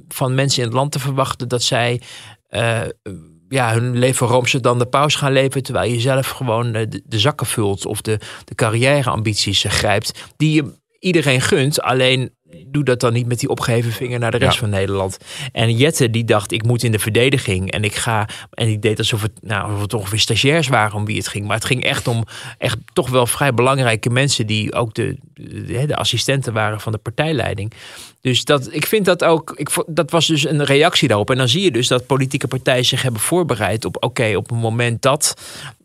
[0.07, 2.01] van mensen in het land te verwachten dat zij.
[3.53, 5.63] Ja, hun leven roomse dan de paus gaan leven.
[5.63, 10.33] Terwijl je zelf gewoon de, de zakken vult of de, de carrièreambities grijpt.
[10.37, 11.81] Die je iedereen gunt.
[11.81, 12.31] Alleen
[12.67, 15.17] doe dat dan niet met die opgeheven vinger naar de rest van Nederland.
[15.51, 17.71] En Jette die dacht, ik moet in de verdediging.
[17.71, 18.27] En ik ga.
[18.51, 21.27] En die deed alsof het, nou, alsof het toch weer stagiairs waren om wie het
[21.27, 21.45] ging.
[21.45, 22.23] Maar het ging echt om
[22.57, 26.97] echt toch wel vrij belangrijke mensen die ook de, de, de assistenten waren van de
[26.97, 27.73] partijleiding.
[28.23, 31.29] Dus dat, ik vind dat ook, ik, dat was dus een reactie daarop.
[31.29, 34.59] En dan zie je dus dat politieke partijen zich hebben voorbereid op, oké, op het
[34.59, 35.33] moment dat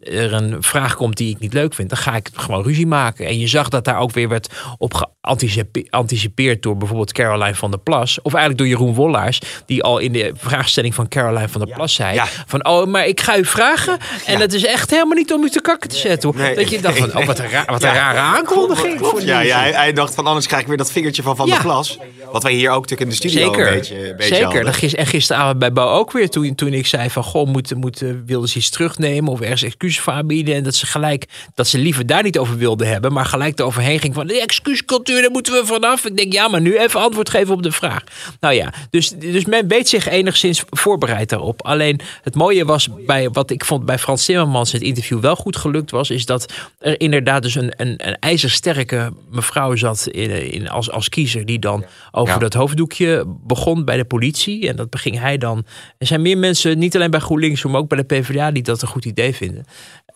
[0.01, 3.27] er een vraag komt die ik niet leuk vind, dan ga ik gewoon ruzie maken.
[3.27, 4.49] En je zag dat daar ook weer werd
[4.79, 9.99] op geanticipeerd door bijvoorbeeld Caroline van der Plas, of eigenlijk door Jeroen Wollaars, die al
[9.99, 12.27] in de vraagstelling van Caroline van der Plas zei: ja.
[12.47, 13.99] van oh, maar ik ga u vragen.
[14.27, 14.39] En ja.
[14.39, 16.33] dat is echt helemaal niet om u te kakken te zetten.
[16.37, 16.55] Nee.
[16.55, 19.23] Dat je dacht van oh, wat een, ra wat een rare aankondiging.
[19.23, 21.61] Ja, ja hij, hij, dacht van anders krijg ik weer dat vingertje van Van der
[21.61, 21.99] Plas.
[22.33, 23.69] Wat wij hier ook natuurlijk in de studio Zeker.
[23.69, 24.97] een beetje, een beetje Zeker.
[24.99, 28.49] En gisteravond bij Bo ook weer, toen, toen ik zei van goh, moeten moet, wilden
[28.49, 30.55] ze iets terugnemen of ergens excuses voor aanbieden.
[30.55, 33.99] En dat ze gelijk, dat ze liever daar niet over wilden hebben, maar gelijk eroverheen
[33.99, 36.05] ging van de excuuscultuur, daar moeten we vanaf.
[36.05, 38.05] Ik denk ja, maar nu even antwoord geven op de vraag.
[38.41, 41.63] Nou ja, dus, dus men weet zich enigszins voorbereid daarop.
[41.63, 45.57] Alleen het mooie was bij wat ik vond bij Frans Timmermans het interview wel goed
[45.57, 50.69] gelukt was, is dat er inderdaad dus een, een, een ijzersterke mevrouw zat in, in,
[50.69, 51.85] als, als kiezer die dan
[52.19, 52.39] over ja.
[52.39, 54.69] dat hoofddoekje begon bij de politie.
[54.69, 55.67] En dat beging hij dan.
[55.99, 58.83] Er zijn meer mensen, niet alleen bij GroenLinks, maar ook bij de PvdA, die dat
[58.83, 59.67] een goed idee vinden.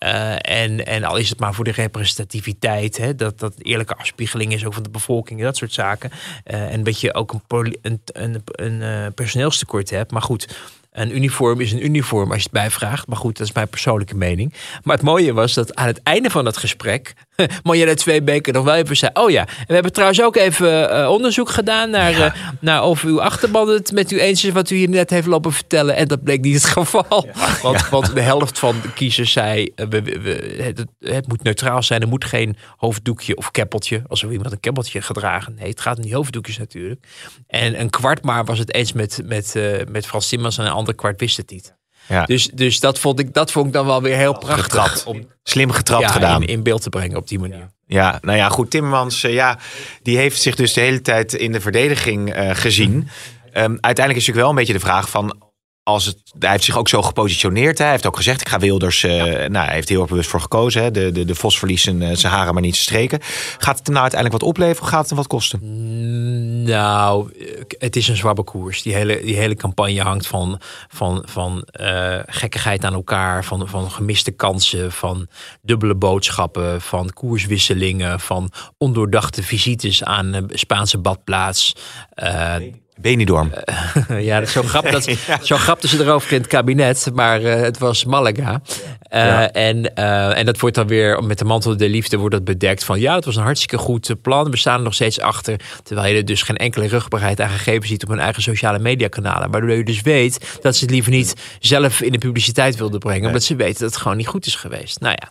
[0.03, 4.53] Uh, en, en al is het maar voor de representativiteit, hè, dat dat eerlijke afspiegeling
[4.53, 6.11] is ook van de bevolking en dat soort zaken.
[6.47, 10.13] Uh, en dat je ook een, een, een, een uh, personeelstekort hebt.
[10.13, 10.57] Maar goed,
[10.93, 13.07] een uniform is een uniform als je het bijvraagt.
[13.07, 14.55] Maar goed, dat is mijn persoonlijke mening.
[14.83, 17.15] Maar het mooie was dat aan het einde van het gesprek...
[17.63, 19.11] Marjelle Tweebeke nog wel even zei...
[19.15, 21.91] Oh ja, en we hebben trouwens ook even uh, onderzoek gedaan...
[21.91, 22.27] Naar, ja.
[22.27, 24.53] uh, naar of uw achterban het met u eens is...
[24.53, 25.97] wat u hier net heeft lopen vertellen.
[25.97, 27.27] En dat bleek niet het geval.
[27.35, 27.57] Ja.
[27.63, 27.89] Want, ja.
[27.91, 29.73] want, de helft van de kiezers zei...
[29.77, 32.01] Uh, we, we, het, het, moet neutraal zijn.
[32.01, 34.03] Er moet geen hoofddoekje of keppeltje...
[34.09, 35.55] alsof iemand een keppeltje gedragen.
[35.55, 37.07] Nee, het gaat om die hoofddoekjes natuurlijk.
[37.47, 39.55] En een kwart maar was het eens met, met,
[39.91, 40.59] met Frans Simmers...
[40.59, 41.75] en een ander kwart wist het niet.
[42.09, 42.25] Ja.
[42.25, 44.63] Dus, dus dat, vond ik, dat vond ik dan wel weer heel prachtig.
[44.63, 45.05] Getrapt.
[45.05, 46.43] Om Slim getrapt ja, gedaan.
[46.43, 47.69] in, in beeld te brengen op die manier.
[47.87, 48.71] Ja, nou ja, goed.
[48.71, 49.59] Timmermans, eh, ja,
[50.03, 53.09] die heeft zich dus de hele tijd in de verdediging eh, gezien.
[53.53, 55.51] Ehm, uiteindelijk is natuurlijk wel een beetje de vraag van.
[55.85, 57.79] Als het, hij heeft zich ook zo gepositioneerd.
[57.79, 57.83] Hè.
[57.85, 59.03] Hij heeft ook gezegd: ik ga Wilders.
[59.03, 60.83] eh, Nou, hij heeft heel erg bewust voor gekozen.
[60.83, 60.91] Hè.
[60.91, 63.19] De, de, de Vos verliest zijn, eh, zijn haren, maar niet zijn streken.
[63.59, 65.59] Gaat het hem nou uiteindelijk wat opleveren of gaat het hem wat kosten?
[65.63, 67.31] Mm, Nou,
[67.79, 68.83] het is een zwabbe koers.
[68.83, 73.91] Die hele, die hele campagne hangt van, van, van eh, gekkigheid aan elkaar, van, van
[73.91, 75.27] gemiste kansen, van
[75.63, 81.73] dubbele boodschappen, van koerswisselingen, van ondoordachte visites aan een Spaanse badplaats.
[82.15, 82.55] Eh,
[83.03, 83.53] Benidorm.
[84.19, 85.09] ja, dat, zo, grap, dat,
[85.43, 88.61] zo grapten ze erover in het kabinet, maar eh, het was Malaga.
[89.03, 89.51] Eh, Ja.
[89.51, 92.85] en, eh, en dat wordt dan weer met de mantel der liefde wordt dat bedekt
[92.85, 94.51] van ja, het was een hartstikke goed eh, plan.
[94.51, 97.89] We staan er nog steeds achter, terwijl je er dus geen enkele rugbaarheid aan gegeven
[97.89, 99.51] ziet op hun eigen sociale mediakanalen.
[99.51, 103.27] Waardoor je dus weet dat ze het liever niet zelf in de publiciteit wilden brengen,
[103.27, 105.01] omdat ze weten dat het gewoon niet goed is geweest.
[105.01, 105.29] Nou ja.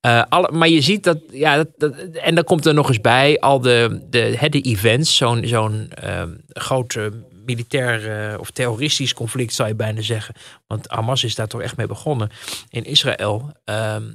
[0.00, 3.38] Eh, alle, maar je ziet dat, ja, dat, en dan komt er nog eens bij
[3.38, 7.06] al de, de, de events, zo'n zo'n eh, groot eh,
[7.44, 10.34] militair eh, of terroristisch conflict zou je bijna zeggen.
[10.66, 12.30] Want Hamas is daar toch echt mee begonnen
[12.68, 13.52] in Israël.
[13.64, 14.12] Ehm,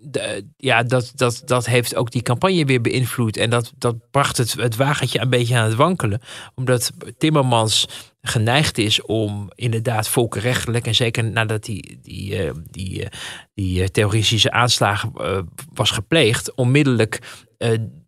[0.00, 3.36] de, ja, dat, dat, dat heeft ook die campagne weer beïnvloed.
[3.36, 6.20] En dat, dat bracht het, het wagentje een beetje aan het wankelen.
[6.54, 7.88] Omdat Timmermans
[8.28, 10.86] geneigd is om inderdaad volkenrechtelijk...
[10.86, 13.10] en zeker nadat die, die, eh, die, eh,
[13.54, 15.12] die eh, terroristische aanslagen
[15.74, 16.54] was gepleegd...
[16.54, 17.20] onmiddellijk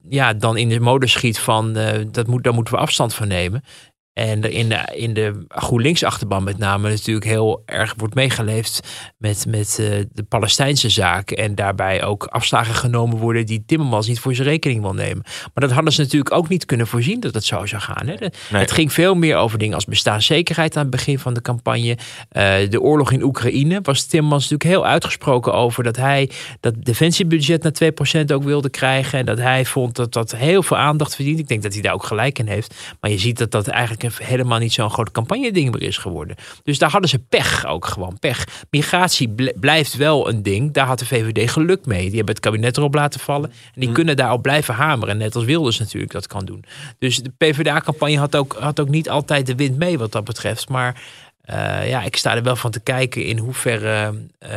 [0.08, 1.72] ja, dan in de mode schiet van...
[2.10, 3.62] dat moet, daar moeten we afstand van nemen.
[4.12, 8.80] En in de, in de GroenLinks-achterban met name natuurlijk heel erg wordt meegeleefd
[9.18, 11.30] met, met eh, de Palestijnse zaak.
[11.30, 15.22] En daarbij ook afslagen genomen worden die Timmermans niet voor zijn rekening wil nemen.
[15.24, 18.06] Maar dat hadden ze natuurlijk ook niet kunnen voorzien dat het zo zou gaan.
[18.06, 18.14] Hè?
[18.16, 18.60] De- Nee.
[18.60, 21.98] Het ging veel meer over dingen als bestaanszekerheid aan het begin van de campagne.
[22.28, 27.62] Eh, de oorlog in Oekraïne was Timmermans natuurlijk heel uitgesproken over dat hij dat defensiebudget
[27.62, 29.18] naar 2% ook wilde krijgen.
[29.18, 31.38] En dat hij vond dat dat heel veel aandacht verdient.
[31.38, 32.74] Ik denk dat hij daar ook gelijk in heeft.
[33.00, 36.36] Maar je ziet dat dat eigenlijk helemaal niet zo'n groot campagne-ding meer is geworden.
[36.62, 38.18] Dus daar hadden ze pech ook gewoon.
[38.18, 38.44] Pech.
[38.70, 40.72] Migratie bl- blijft wel een ding.
[40.72, 42.06] Daar had de VVD geluk mee.
[42.06, 43.50] Die hebben het kabinet erop laten vallen.
[43.74, 45.16] En die kunnen daarop blijven hameren.
[45.18, 46.64] Net als Wilders natuurlijk dat kan doen.
[46.98, 50.68] Dus de PvdA-campagne had ook, had ook niet altijd de wind mee wat dat betreft.
[50.68, 51.02] Maar
[51.40, 54.50] eh, ja, ik sta er wel van te kijken in hoeverre eh,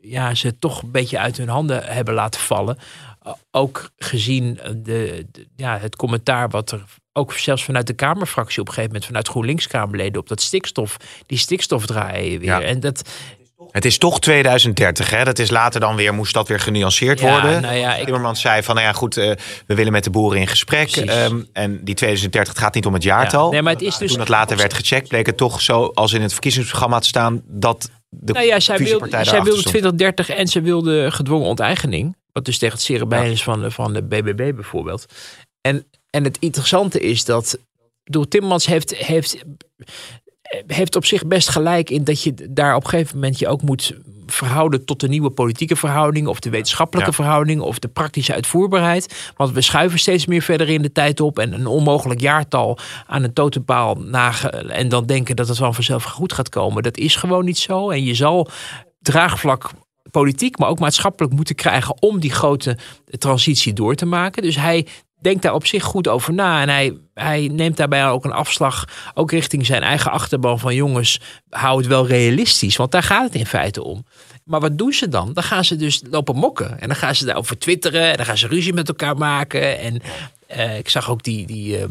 [0.00, 2.78] ja, ze het toch een beetje uit hun handen hebben laten vallen.
[3.22, 8.60] O- Ook gezien de, de- ja, het commentaar wat er ook zelfs vanuit de Kamerfractie
[8.60, 10.96] op een gegeven moment vanuit GroenLinks-Kamerleden op dat stikstof,
[11.26, 12.48] die stikstof draaien weer.
[12.48, 12.60] Ja.
[12.62, 13.02] En dat,
[13.70, 15.24] Het is toch 2030, hè?
[15.24, 17.62] Dat is later dan weer, moest dat weer genuanceerd Ja, worden.
[17.62, 19.30] nou ja, ik- Timmermans zei van, nou ja, goed, eh,
[19.66, 20.90] we willen met de boeren in gesprek.
[20.96, 23.44] Ehm, en die 2030 het gaat niet om het jaartal.
[23.46, 25.90] Ja, nee, maar het is dus- Toen dat later werd gecheckt, bleek het toch zo
[25.94, 30.28] als in het verkiezingsprogramma te staan dat de Nou ja, zij wilde, zij wilde 2030
[30.28, 32.16] en ze wilde gedwongen onteigening.
[32.32, 35.04] Wat dus tegen het cerebijn is van, van de BBB bijvoorbeeld.
[35.60, 37.58] En, en het interessante is dat...
[38.04, 39.44] Door Timmermans heeft, heeft,
[40.66, 43.62] heeft op zich best gelijk in dat je daar op een gegeven moment je ook
[43.62, 43.94] moet
[44.26, 47.16] verhouden tot de nieuwe politieke verhouding of de wetenschappelijke Ja.
[47.16, 49.32] verhouding of de praktische uitvoerbaarheid.
[49.36, 53.22] Want we schuiven steeds meer verder in de tijd op en een onmogelijk jaartal aan
[53.22, 56.82] een totempaal nagen en dan denken dat het wel vanzelf goed gaat komen.
[56.82, 57.90] Dat is gewoon niet zo.
[57.90, 58.48] En je zal
[59.00, 59.70] draagvlak
[60.10, 62.78] politiek, maar ook maatschappelijk moeten krijgen om die grote
[63.18, 64.42] transitie door te maken.
[64.42, 64.86] Dus hij
[65.22, 66.60] denkt daar op zich goed over na.
[66.60, 71.20] En hij, hij neemt daarbij ook een afslag, ook richting zijn eigen achterban van jongens,
[71.50, 72.76] hou het wel realistisch.
[72.76, 74.04] Want daar gaat het in feite om.
[74.44, 75.32] Maar wat doen ze dan?
[75.32, 76.80] Dan gaan ze dus lopen mokken.
[76.80, 78.10] En dan gaan ze daarover twitteren.
[78.10, 79.78] En dan gaan ze ruzie met elkaar maken.
[79.78, 80.02] En
[80.52, 81.84] eh, ik zag ook die, die, eh,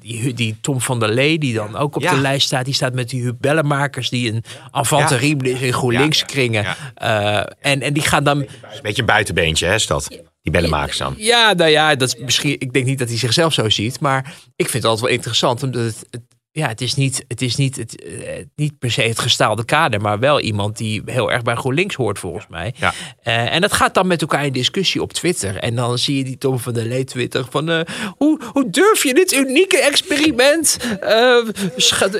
[0.00, 2.14] die, die Tom van der Lee, die dan ook op Ja.
[2.14, 2.64] de lijst staat.
[2.64, 5.16] Die staat met die Bellenmakers, die een avant Ja.
[5.16, 6.66] is in GroenLinks kringen.
[6.94, 8.48] Eh, en, en die gaan dan Een
[8.82, 10.08] beetje een buitenbeentje, hè, is dat?
[10.42, 11.14] Die bellenmakers dan.
[11.16, 12.52] ja, nou ja, dat is misschien.
[12.58, 15.62] Ik denk niet dat hij zichzelf zo ziet, maar ik vind het altijd wel interessant,
[15.62, 16.06] omdat het.
[16.10, 16.22] het
[16.56, 20.00] ja, het is niet, het is niet, het, eh, niet per se het gestaalde kader,
[20.00, 22.74] maar wel iemand die heel erg bij GroenLinks hoort, volgens mij.
[22.76, 22.94] Ja.
[23.22, 25.56] Eh, en dat gaat dan met elkaar in discussie op Twitter.
[25.56, 27.70] En dan zie je die Tom van der Lee Twitter van...
[27.70, 27.80] eh,
[28.16, 30.78] hoe, hoe durf je dit unieke experiment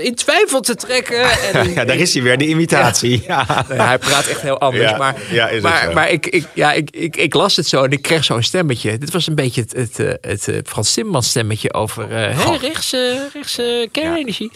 [0.00, 1.24] in twijfel te trekken?
[1.52, 3.22] En, Ja, daar is hij weer, de imitatie.
[3.26, 3.44] Ja.
[3.46, 4.90] nou ja, hij praat echt heel anders.
[4.90, 5.14] Ja, maar
[5.62, 8.42] maar, maar ik, ik, ja, ik, ik, ik las het zo en ik kreeg zo'n
[8.42, 8.98] stemmetje.
[8.98, 12.08] Dit was een beetje het, het, het, Frans Timmermans stemmetje over...
[12.10, 12.96] hey, rechts,
[13.32, 13.60] rechts
[13.92, 14.50] ken je energie.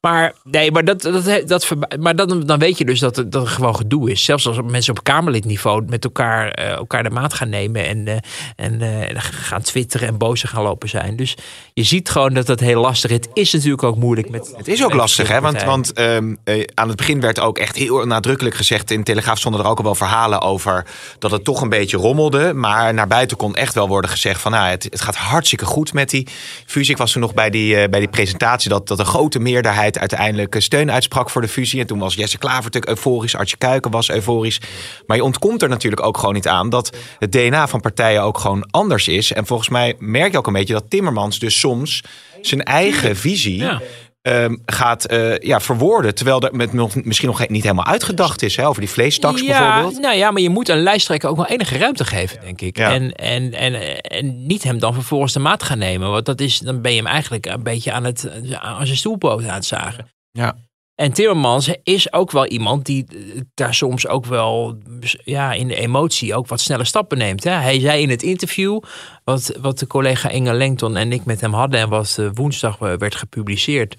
[0.00, 3.48] Maar nee, maar, dat, dat, dat, maar dan, dan weet je dus dat het, dat
[3.48, 4.24] gewoon gedoe is.
[4.24, 8.16] Zelfs als mensen op Kamerlidniveau met elkaar, eh, elkaar de maat gaan nemen en, eh,
[8.56, 11.16] en eh, gaan twitteren en boos gaan lopen zijn.
[11.16, 11.36] Dus
[11.74, 13.16] je ziet gewoon dat dat heel lastig is.
[13.16, 14.52] Het is natuurlijk ook moeilijk met.
[14.56, 15.40] Het is ook lastig, hè?
[15.40, 18.90] Want, want ehm, eh, aan het begin werd ook echt heel nadrukkelijk gezegd...
[18.90, 20.86] in Telegraaf stonden er ook al wel verhalen over...
[21.18, 22.54] dat het toch een beetje rommelde.
[22.54, 24.52] Maar naar buiten kon echt wel worden gezegd van...
[24.52, 26.26] Nou, het, het gaat hartstikke goed met die
[26.66, 26.92] fusie.
[26.92, 28.70] Ik was toen nog bij die, bij die presentatie...
[28.70, 31.80] Dat, dat een grote meerderheid uiteindelijk eh, steun uitsprak voor de fusie.
[31.80, 33.36] En toen was Jesse Klaver natuurlijk euforisch.
[33.36, 34.60] Artje Kuiken was euforisch.
[35.06, 36.70] Maar je ontkomt er natuurlijk ook gewoon niet aan...
[36.70, 39.32] dat het DNA van partijen ook gewoon anders is.
[39.32, 42.02] En volgens mij merk je ook een beetje dat Timmermans dus soms...
[42.40, 43.80] zijn eigen visie Ja.
[44.22, 46.14] Ehm, gaat eh, ja, verwoorden.
[46.14, 48.56] Terwijl er met nog, misschien nog niet helemaal uitgedacht is.
[48.56, 50.02] Hè, over die vleestaks ja, bijvoorbeeld.
[50.02, 52.76] Nou ja, maar je moet een lijsttrekker ook wel enige ruimte geven, denk ik.
[52.76, 52.92] Ja.
[52.92, 56.10] En, en, en, en niet hem dan vervolgens de maat gaan nemen.
[56.10, 59.44] Want dat is, dan ben je hem eigenlijk een beetje aan, het, aan zijn stoelpoot
[59.44, 60.08] aan het zagen.
[60.30, 60.56] Ja.
[61.00, 64.78] En Timmermans is ook wel iemand die eh, daar soms ook wel
[65.24, 67.44] ja, in de emotie ook wat snelle stappen neemt.
[67.44, 67.50] Hè?
[67.50, 68.80] Hij zei in het interview,
[69.24, 72.80] wat, wat de collega Inge Lengton en ik met hem hadden en wat eh, woensdag
[72.80, 73.96] eh, werd gepubliceerd,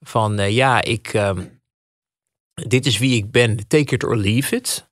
[0.00, 1.44] van ja, ik, ehm,
[2.54, 4.88] dit is wie ik ben, take it or leave it.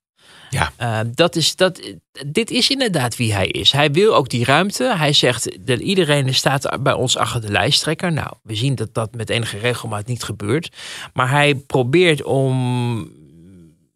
[0.53, 0.71] Ja.
[0.77, 1.79] Eh, dat is, dat,
[2.27, 3.71] dit is inderdaad wie hij is.
[3.71, 4.93] Hij wil ook die ruimte.
[4.97, 8.11] Hij zegt dat iedereen staat bij ons achter de lijsttrekker.
[8.11, 10.75] Nou, we zien dat dat met enige regelmaat niet gebeurt.
[11.13, 13.11] Maar hij probeert om,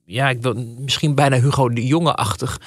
[0.05, 2.59] ja, ik wil misschien bijna Hugo de Jonge-achtig.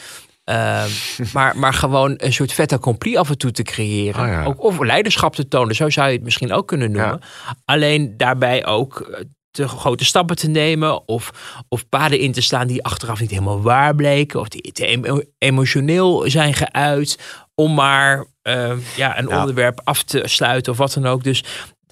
[0.45, 0.85] eh,
[1.35, 4.27] maar, maar gewoon een soort fait accompli af en toe te creëren.
[4.29, 4.45] Ja.
[4.45, 7.21] ook, of leiderschap te tonen, zo zou je het misschien ook kunnen noemen.
[7.65, 11.09] Alleen daarbij ook eh, te grote stappen te nemen.
[11.09, 11.31] Of,
[11.69, 14.41] of paden in te slaan die achteraf niet helemaal waar bleken.
[14.41, 17.19] Of die te emo- emotioneel zijn geuit.
[17.55, 19.41] Om maar eh, ja, een Ja.
[19.41, 21.25] onderwerp af te sluiten of wat dan ook.
[21.25, 21.45] Dus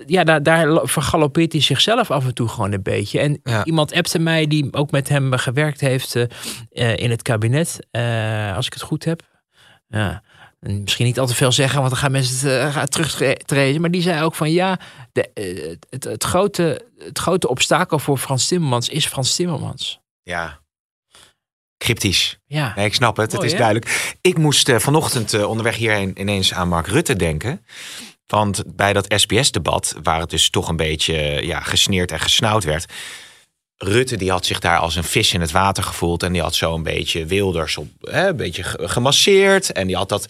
[0.06, 3.20] ja, daar, daar vergalopeert hij zichzelf af en toe gewoon een beetje.
[3.20, 3.64] En Ja.
[3.64, 6.22] iemand appte mij die ook met hem gewerkt heeft eh,
[6.70, 7.78] eh, in het kabinet.
[8.54, 9.22] als ik het goed heb.
[9.88, 10.22] Ja.
[10.60, 13.80] En misschien niet al te veel zeggen, want dan gaan mensen het, eh, gaan terugtreden.
[13.80, 14.78] Maar die zei ook van ja,
[15.12, 20.00] de, eh, het, het, grote, het grote obstakel voor Frans Timmermans is Frans Timmermans.
[20.22, 20.66] ja.
[21.84, 22.38] Cryptisch.
[22.46, 23.32] Ja, Nee, ik snap het.
[23.32, 23.58] Mooi, het is hè?
[23.64, 24.16] duidelijk.
[24.20, 27.64] Ik moest eh, vanochtend onderweg hierheen ineens aan Mark Rutte denken.
[28.26, 31.14] Want bij dat SBS-debat, waar het dus toch een beetje
[31.46, 32.92] ja, gesneerd en gesnauwd werd.
[33.78, 36.22] Rutte die had zich daar als een vis in het water gevoeld.
[36.22, 39.72] En die had zo een beetje Wilders op, hè, een beetje ge- gemasseerd.
[39.72, 40.26] En die, had dat,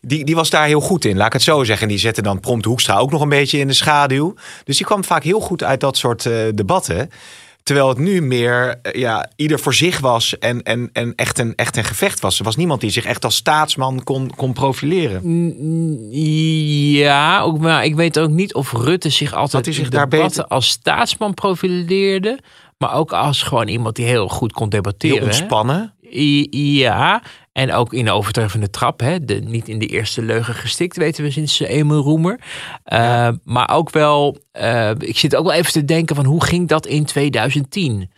[0.00, 1.86] die, die was daar heel goed in, laat ik het zo zeggen.
[1.86, 4.34] En die zette dan prompt Hoekstra ook nog een beetje in de schaduw.
[4.64, 7.10] Dus die kwam vaak heel goed uit dat soort eh, debatten.
[7.62, 11.52] Terwijl het nu meer eh, ja, ieder voor zich was en, en, en echt, een,
[11.56, 12.38] echt een gevecht was.
[12.38, 15.20] Er was niemand die zich echt als staatsman kon, kon profileren.
[16.98, 20.08] Ja ook, maar ik weet ook niet of Rutte zich altijd hij zich in daar
[20.08, 22.38] debatten beter- als staatsman profileerde.
[22.80, 25.16] Maar ook als gewoon iemand die heel goed kon debatteren.
[25.16, 25.94] Heel ontspannen.
[26.50, 27.22] Ja,
[27.52, 29.00] en ook in de overtreffende trap.
[29.00, 29.24] Hè?
[29.24, 32.40] De, niet in de eerste leugen gestikt, weten we sinds Emil Roemer.
[32.92, 36.68] Uh, Maar ook wel, uh, ik zit ook wel even te denken van hoe ging
[36.68, 38.10] dat in 2010?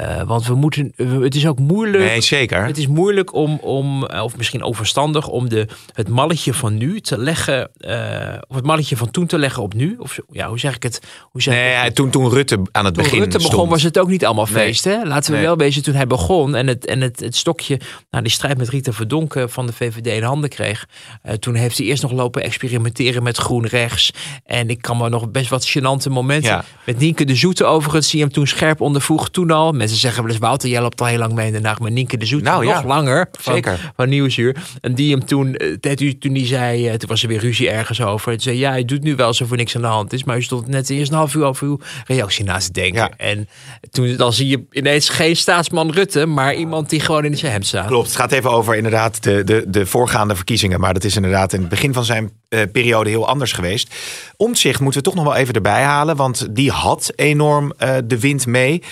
[0.00, 2.04] Uh, want we moeten, het is ook moeilijk.
[2.04, 2.64] Nee, zeker.
[2.64, 7.18] Het is moeilijk om, om of misschien onverstandig, om de, het malletje van nu te
[7.18, 7.92] leggen, uh,
[8.48, 9.96] of het malletje van toen te leggen op nu.
[9.98, 11.00] Of ja, hoe zeg ik het?
[11.30, 11.94] Hoe zeg nee, ik het?
[11.94, 13.70] toen, toen Rutte aan het toen begin Rutte begon stond.
[13.70, 14.84] was het ook niet allemaal feest.
[14.84, 15.04] Hè?
[15.04, 15.46] Laten we Nee.
[15.46, 17.80] wel wezen, toen hij begon en het, en het, het stokje,
[18.10, 20.86] nou, die strijd met Rita Verdonken van de VVD in handen kreeg.
[21.26, 24.10] Uh, toen heeft hij eerst nog lopen experimenteren met groen rechts.
[24.44, 26.50] En ik kan me nog best wat gênante momenten.
[26.50, 26.64] Ja.
[26.86, 29.28] Met Nienke de Zoete overigens, die hem toen scherp ondervroeg.
[29.28, 29.72] Toen al.
[29.78, 31.80] Mensen zeggen wel eens, Wouter, jij loopt al heel lang mee in de nacht.
[31.80, 32.86] Maar Nienke de Zoete Nou, nog ja.
[32.86, 33.28] langer.
[33.40, 33.92] Van, Zeker.
[33.96, 34.56] Van Nieuwsuur.
[34.80, 37.70] En die hem toen, eh, toen, toen die zei, eh, toen was er weer ruzie
[37.70, 38.32] ergens over.
[38.32, 40.24] Toen zei, ja, hij doet nu wel alsof er niks aan de hand is.
[40.24, 43.00] Maar u stond net eerst een half uur over uw reactie naast te denken.
[43.00, 43.10] Ja.
[43.16, 43.48] En
[43.90, 47.66] toen dan zie je ineens geen staatsman Rutte, maar iemand die gewoon in zijn hemd
[47.66, 47.86] staat.
[47.86, 50.80] Klopt, het gaat even over inderdaad de, de, de voorgaande verkiezingen.
[50.80, 53.94] Maar dat is inderdaad in het begin van zijn eh, periode heel anders geweest.
[54.36, 56.16] Omtzigt moeten we toch nog wel even erbij halen.
[56.16, 57.72] Want die had enorm
[58.04, 58.82] de wind mee.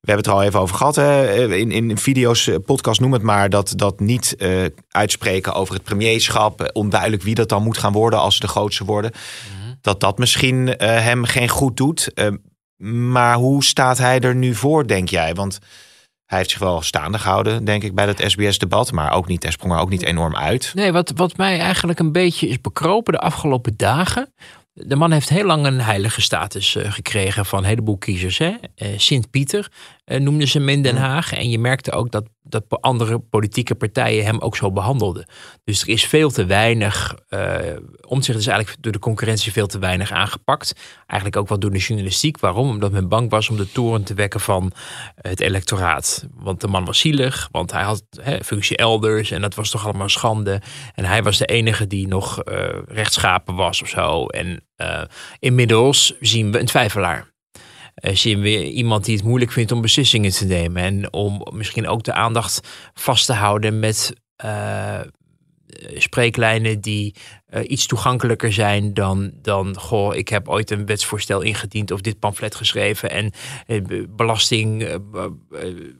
[0.00, 0.96] We hebben het er al even over gehad.
[0.96, 1.46] Hè?
[1.56, 3.50] In, in video's, eh, podcast noem het maar.
[3.50, 6.60] Dat, dat niet eh, uitspreken over het premierschap.
[6.62, 9.10] eh, Onduidelijk wie dat dan moet gaan worden als ze de grootste worden.
[9.80, 12.12] Dat dat misschien eh, hem geen goed doet.
[12.14, 12.26] Eh,
[13.10, 15.34] maar hoe staat hij er nu voor, denk jij?
[15.34, 15.58] Want
[16.26, 18.92] hij heeft zich wel staande gehouden, denk ik, bij dat SBS-debat.
[18.92, 20.72] Maar ook niet, hij sprong er ook niet enorm uit.
[20.74, 24.32] Nee, wat, wat mij eigenlijk een beetje is bekropen de afgelopen dagen.
[24.86, 28.40] De man heeft heel lang een heilige status uh, gekregen van een heleboel kiezers.
[28.40, 28.54] Uh,
[28.96, 29.70] Sint-Pieter.
[30.10, 31.32] Eh, noemden ze hem in Den Haag.
[31.32, 35.26] En je merkte ook dat, dat andere politieke partijen hem ook zo behandelden.
[35.64, 37.56] Dus er is veel te weinig, uh,
[38.06, 40.74] omzicht is eigenlijk door de concurrentie veel te weinig aangepakt.
[41.06, 42.38] Eigenlijk ook wel door de journalistiek.
[42.38, 42.68] Waarom?
[42.68, 44.72] Omdat men bang was om de toren te wekken van
[45.14, 46.26] het electoraat.
[46.34, 48.02] Want de man was zielig, want hij had
[48.42, 50.60] functie elders en dat was toch allemaal schande.
[50.94, 54.26] En hij was de enige die nog uh, rechtschapen was of zo.
[54.26, 55.02] En uh,
[55.38, 57.30] inmiddels zien we een twijfelaar.
[58.00, 60.82] Uh, zien we iemand die het moeilijk vindt om beslissingen te nemen.
[60.82, 64.12] En om misschien ook de aandacht vast te houden met
[64.44, 65.00] uh,
[65.94, 67.14] spreeklijnen die
[67.50, 72.18] uh, iets toegankelijker zijn dan, dan, goh, ik heb ooit een wetsvoorstel ingediend of dit
[72.18, 73.32] pamflet geschreven en
[73.66, 74.88] uh, belasting,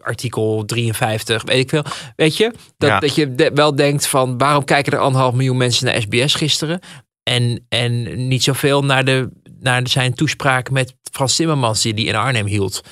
[0.01, 1.85] artikel 53, weet ik veel.
[2.17, 2.99] Weet je, dat, ja.
[3.01, 6.81] dat je de, wel denkt van waarom kijken er anderhalf miljoen mensen naar SBS gisteren
[7.23, 9.31] en, en niet zoveel naar, de,
[9.61, 12.83] naar zijn toespraak met Frans Timmermans die die in Arnhem hield.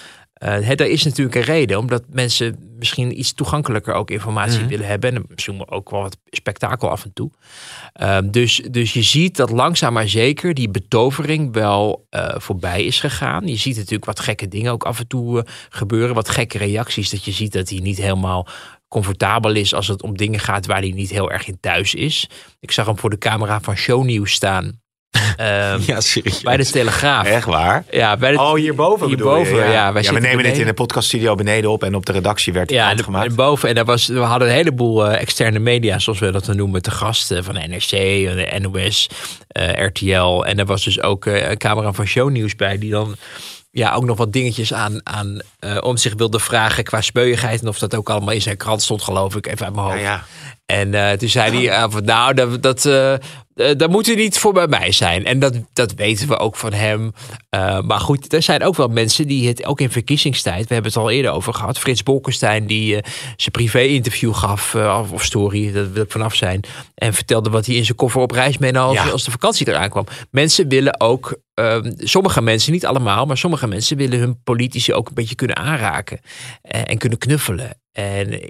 [0.43, 4.69] Uh, daar is natuurlijk een reden, omdat mensen misschien iets toegankelijker ook informatie mm.
[4.69, 5.15] willen hebben.
[5.15, 7.31] En misschien ook wel wat spektakel af en toe.
[8.03, 13.01] Uh, dus, dus je ziet dat langzaam maar zeker die betovering wel uh, voorbij is
[13.01, 13.47] gegaan.
[13.47, 16.15] Je ziet natuurlijk wat gekke dingen ook af en toe eh, gebeuren.
[16.15, 17.11] Wat gekke reacties.
[17.11, 18.47] Dat je ziet dat hij niet helemaal
[18.89, 22.29] comfortabel is als het om dingen gaat waar hij niet heel erg in thuis is.
[22.61, 24.81] Ik zag hem voor de camera van Shownieuws staan.
[25.41, 26.41] Um, ja, serieus.
[26.41, 27.27] Bij de Telegraaf.
[27.27, 27.85] Echt waar?
[27.91, 29.71] Ja, bij de, oh, hierboven Hierboven, je, ja.
[29.71, 32.53] ja, wij ja we nemen het in de podcaststudio beneden op en op de redactie
[32.53, 33.35] werd het ja, de, gemaakt.
[33.35, 33.69] boven.
[33.69, 36.83] En daar was, we hadden een heleboel uh, externe media, zoals we dat dan noemen,
[36.83, 39.09] te gasten van NRC, de NOS,
[39.59, 40.45] uh, RTL.
[40.45, 43.17] En er was dus ook uh, een camera van Shownieuws bij, die dan
[43.71, 47.61] ja, ook nog wat dingetjes aan, aan uh, om zich wilde vragen qua speuigheid.
[47.61, 50.01] En of dat ook allemaal in zijn krant stond, geloof ik, even uit mijn hoofd.
[50.01, 50.25] Ja, ja.
[50.73, 53.15] En uh, toen zei hij, uh, nou, dat, dat, uh,
[53.77, 55.25] dat moet u niet voor bij mij zijn.
[55.25, 57.13] En dat, dat weten we ook van hem.
[57.85, 61.01] maar goed, er zijn ook wel mensen die het, ook in verkiezingstijd, we hebben het
[61.01, 61.79] al eerder over gehad.
[61.79, 62.91] Frits Bolkestein, die
[63.37, 64.75] zijn privé-interview gaf,
[65.13, 66.61] of story, dat wil ik vanaf zijn.
[66.95, 69.09] En vertelde wat hij in zijn koffer op reis meenam ja.
[69.09, 70.07] als de vakantie eraan kwam.
[70.31, 75.09] Mensen willen ook, ehm, sommige mensen, niet allemaal, maar sommige mensen willen hun politici ook
[75.09, 76.21] een beetje kunnen aanraken.
[76.63, 77.77] en kunnen knuffelen.
[77.99, 78.41] En,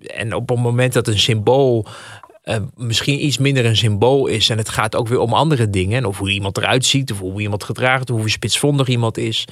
[0.00, 1.86] en op het moment dat een symbool
[2.44, 4.48] uh, misschien iets minder een symbool is.
[4.48, 5.98] En het gaat ook weer om andere dingen.
[5.98, 9.44] En of hoe iemand eruit ziet, of hoe iemand gedraagt, of hoe spitsvondig iemand is.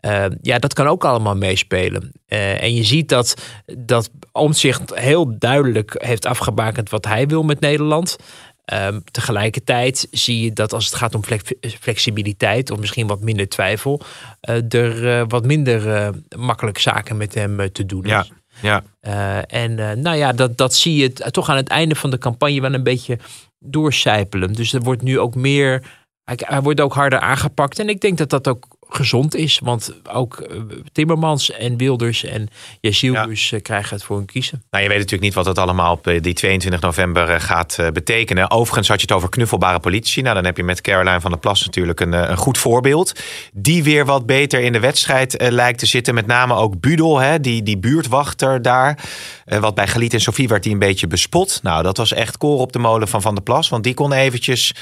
[0.00, 2.12] Uh, ja, dat kan ook allemaal meespelen.
[2.28, 3.34] Uh, en je ziet dat,
[3.78, 8.16] dat Omtzigt heel duidelijk heeft afgebakend wat hij wil met Nederland.
[8.72, 11.22] Um, tegelijkertijd zie je dat als het gaat om
[11.80, 14.00] flexibiliteit of misschien wat minder twijfel,
[14.68, 18.10] er wat minder makkelijk zaken met hem te doen is.
[18.10, 18.26] Ja.
[18.62, 18.82] Ja.
[19.02, 22.18] Uh, en uh, nou ja, dat, dat zie je toch aan het einde van de
[22.18, 23.18] campagne wel een beetje
[23.58, 24.52] doorcijpelen.
[24.52, 25.82] Dus er wordt nu ook meer,
[26.24, 27.78] hij wordt ook harder aangepakt.
[27.78, 29.60] En ik denk dat dat ook gezond is.
[29.64, 30.48] Want ook
[30.92, 32.48] Timmermans en Wilders en
[32.80, 33.58] Jezilbus ja.
[33.58, 34.62] krijgen het voor hun kiezen.
[34.70, 38.50] Nou, je weet natuurlijk niet wat dat allemaal op die 22 november gaat betekenen.
[38.50, 40.22] Overigens had je het over knuffelbare politie.
[40.22, 43.12] Nou, dan heb je met Caroline van der Plas natuurlijk een, een goed voorbeeld.
[43.52, 46.14] Die weer wat beter in de wedstrijd uh, lijkt te zitten.
[46.14, 48.98] Met name ook Budel, hè, die, die buurtwachter daar.
[49.46, 51.60] Uh, wat bij Galiet en Sofie werd hij een beetje bespot.
[51.62, 53.68] Nou, dat was echt koren op de molen van Van der Plas.
[53.68, 54.74] Want die kon eventjes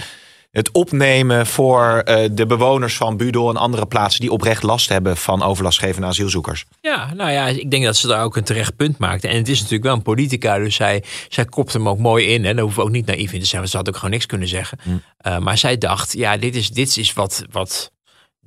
[0.50, 5.16] het opnemen voor uh, de bewoners van Budel en andere plaatsen die oprecht last hebben
[5.16, 6.64] van overlastgevende asielzoekers.
[6.80, 9.28] Ja, nou ja, ik denk dat ze daar ook een terecht punt maakte.
[9.28, 12.44] En het is natuurlijk wel een politica, dus zij, zij kopt hem ook mooi in.
[12.44, 14.10] En daar hoeven we ook niet naïef in te zijn, want ze had ook gewoon
[14.10, 14.78] niks kunnen zeggen.
[14.82, 14.90] Hm.
[14.90, 17.90] Uh, maar zij dacht, ja, dit is, dit is wat, wat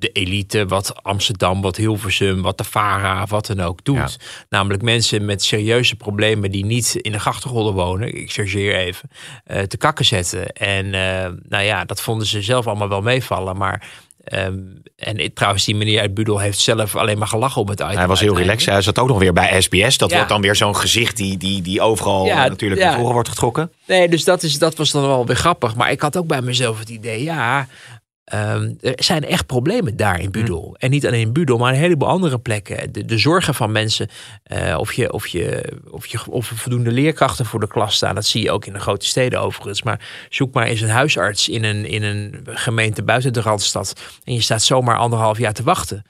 [0.02, 3.96] de elite, wat Amsterdam, wat Hilversum, wat de VARA, wat dan ook doet.
[3.96, 4.10] Ja.
[4.50, 9.10] Namelijk mensen met serieuze problemen die niet in de grachtengolden wonen, ik chargeer even,
[9.48, 10.52] uh, te kakken zetten.
[10.54, 13.90] En uh, nou ja, dat vonden ze zelf allemaal wel meevallen, maar...
[14.34, 17.98] Um, en trouwens, die meneer uit Budel heeft zelf alleen maar gelachen op het item.
[17.98, 18.74] Hij was heel relaxed.
[18.74, 19.98] Hij zat ook nog weer bij SBS.
[19.98, 20.16] Dat ja.
[20.16, 22.88] wordt dan weer zo'n gezicht die, die, die overal ja, natuurlijk ja.
[22.90, 23.72] naar voren wordt getrokken.
[23.86, 25.76] Nee, dus dat, is, dat was dan wel weer grappig.
[25.76, 27.68] Maar ik had ook bij mezelf het idee, ja,
[28.34, 30.66] Um, er zijn echt problemen daar in Budel.
[30.68, 30.76] Mm.
[30.76, 32.94] En niet alleen in Budel, maar een heleboel andere plekken.
[32.94, 34.10] De, de zorgen van mensen,
[34.54, 38.16] uh, of, je, of, je, of, je, of er voldoende leerkrachten voor de klas staan.
[38.16, 39.84] Dat zie je ook in de grote steden overigens.
[39.84, 43.94] Maar zoek maar eens een huisarts in een, in een gemeente buiten de Randstad.
[44.24, 46.06] En je staat zomaar anderhalf jaar te wachten.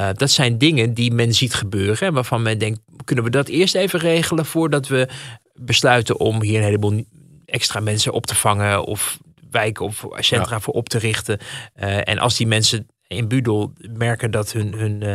[0.00, 2.06] Uh, dat zijn dingen die men ziet gebeuren.
[2.06, 5.08] En waarvan men denkt, kunnen we dat eerst even regelen voordat we
[5.54, 7.04] besluiten om hier een heleboel
[7.44, 9.18] extra mensen op te vangen of
[9.52, 10.60] wijken of centra ja.
[10.60, 11.38] voor op te richten.
[11.76, 15.14] Uh, en als die mensen in Budel merken dat hun, hun, uh,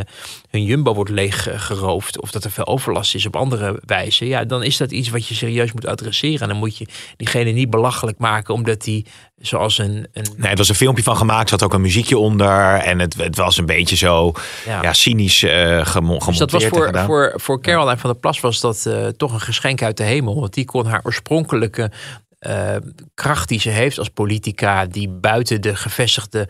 [0.50, 2.22] hun jumbo wordt leeggeroofd.
[2.22, 4.28] Of dat er veel overlast is op andere wijze.
[4.28, 6.42] Ja, dan is dat iets wat je serieus moet adresseren.
[6.42, 9.06] En dan moet je diegene niet belachelijk maken omdat die
[9.38, 10.28] zoals een, een...
[10.38, 11.44] Nee, het was een filmpje van gemaakt.
[11.44, 12.74] Er zat ook een muziekje onder.
[12.74, 14.32] En het, het was een beetje zo
[14.66, 14.94] ja.
[14.94, 16.30] cynisch uh, gemonteerd.
[16.30, 19.42] Dus dat was voor, voor, voor Caroline van der Plas was dat uh, toch een
[19.42, 20.40] geschenk uit de hemel.
[20.40, 21.92] Want die kon haar oorspronkelijke
[22.40, 22.76] uh,
[23.14, 24.86] kracht die ze heeft als politica...
[24.86, 26.50] die buiten de gevestigde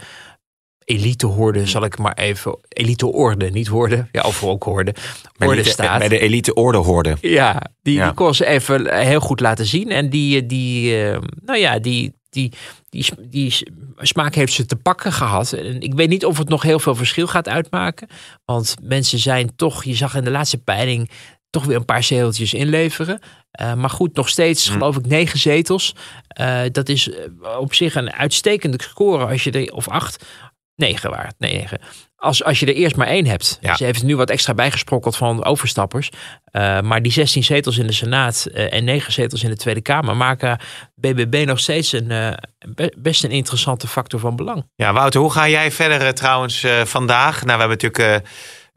[0.83, 2.59] elitehoorde, zal ik maar even.
[2.69, 4.07] Eliteorde, niet hoorde.
[4.11, 4.95] Ja, of ook hoorde.
[5.37, 5.99] Orde staat.
[5.99, 7.17] Bij de eliteorde hoorde.
[7.21, 9.91] Ja, die, die kon ze even heel goed laten zien.
[9.91, 10.95] En die, die
[11.45, 12.51] nou ja, die, die,
[12.89, 13.53] die, die
[13.97, 15.53] smaak heeft ze te pakken gehad.
[15.53, 18.07] En ik weet niet of het nog heel veel verschil gaat uitmaken.
[18.45, 21.09] Want mensen zijn toch, je zag in de laatste peiling
[21.49, 23.19] toch weer een paar zeteltjes inleveren.
[23.61, 24.73] Uh, maar goed, nog steeds hm.
[24.73, 25.95] geloof ik negen zetels.
[26.41, 30.25] Uh, dat is eh, op zich een uitstekende score als je er, of acht,
[30.75, 31.79] negen waard, negen.
[32.15, 33.57] Als, als je er eerst maar één hebt.
[33.61, 33.75] Ja.
[33.75, 36.09] Ze heeft nu wat extra bijgesprokkeld van overstappers.
[36.09, 40.17] Uh, maar die 16 zetels in de Senaat en 9 zetels in de Tweede Kamer
[40.17, 40.59] maken
[40.95, 42.37] BBB nog steeds een
[42.97, 44.69] best een interessante factor van belang.
[44.75, 47.43] Ja, Wouter, hoe ga jij verder trouwens vandaag?
[47.43, 48.27] Nou, we hebben natuurlijk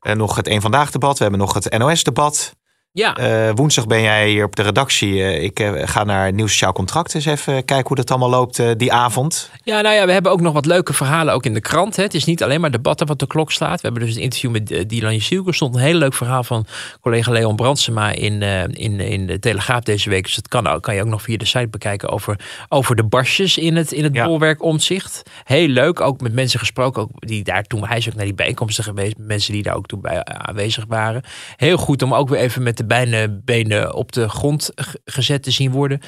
[0.01, 1.17] nog het Eén Vandaag debat.
[1.17, 2.55] We hebben nog het NOS debat.
[2.93, 3.19] Ja.
[3.21, 5.13] Uh, woensdag ben jij hier op de redactie.
[5.13, 8.79] Uh, ik uh, ga naar Nieuw Sociaal Contract eens even kijken hoe dat allemaal loopt
[8.79, 9.51] die avond.
[9.63, 11.97] Ja, nou ja, we hebben ook nog wat leuke verhalen ook in de krant.
[11.97, 12.03] Hè.
[12.03, 13.81] Het is niet alleen maar debatten wat de klok slaat.
[13.81, 15.49] We hebben dus een interview met Dylan Jesielke.
[15.49, 16.67] Er stond een heel leuk verhaal van
[17.01, 20.25] collega Leon Brandsema in, in, in de Telegraaf deze week.
[20.25, 23.59] Dus dat kan, kan je ook nog via de site bekijken over, over de barsjes
[23.59, 24.27] in het, in het ja.
[24.27, 25.23] bolwerk omzicht.
[25.45, 27.03] Heel leuk, ook met mensen gesproken.
[27.03, 29.15] Ook die daar toen, hij is ook naar die bijeenkomsten geweest.
[29.19, 31.23] Mensen die daar ook toen bij aanwezig waren.
[31.57, 34.71] Heel goed om ook weer even met de benen, benen op de grond
[35.05, 36.01] gezet te zien worden.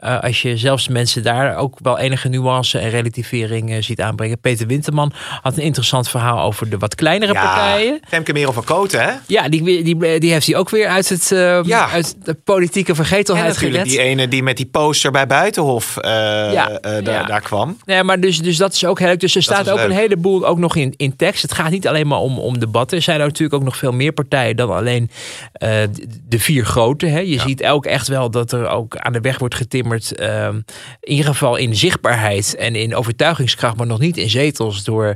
[0.00, 4.40] Uh, als je zelfs mensen daar ook wel enige nuance en relativering uh, ziet aanbrengen.
[4.40, 5.12] Peter Winterman
[5.42, 8.00] had een interessant verhaal over de wat kleinere ja, partijen.
[8.08, 9.12] Femke Merel van Koten, hè?
[9.26, 11.90] Ja, die, die, die heeft hij ook weer uit, het, uh, ja.
[11.90, 13.98] uit de politieke vergetelheid en natuurlijk gered.
[13.98, 16.78] die ene die met die poster bij Buitenhof ja.
[16.80, 17.76] daar, daar kwam.
[17.84, 19.20] Nee, maar dus, dus dat is ook heel leuk.
[19.20, 19.86] Dus er staat ook leuk.
[19.86, 21.42] een heleboel ook nog in, in tekst.
[21.42, 22.96] Het gaat niet alleen maar om, om debatten.
[22.96, 25.10] Er zijn er natuurlijk ook nog veel meer partijen dan alleen
[26.28, 27.06] de vier grote.
[27.06, 27.18] Hè.
[27.18, 30.20] Je ziet elk echt wel dat er ook aan de weg wordt getimmerd.
[30.20, 30.48] Uh,
[31.00, 35.14] in ieder geval in zichtbaarheid en in overtuigingskracht, maar nog niet in zetels door,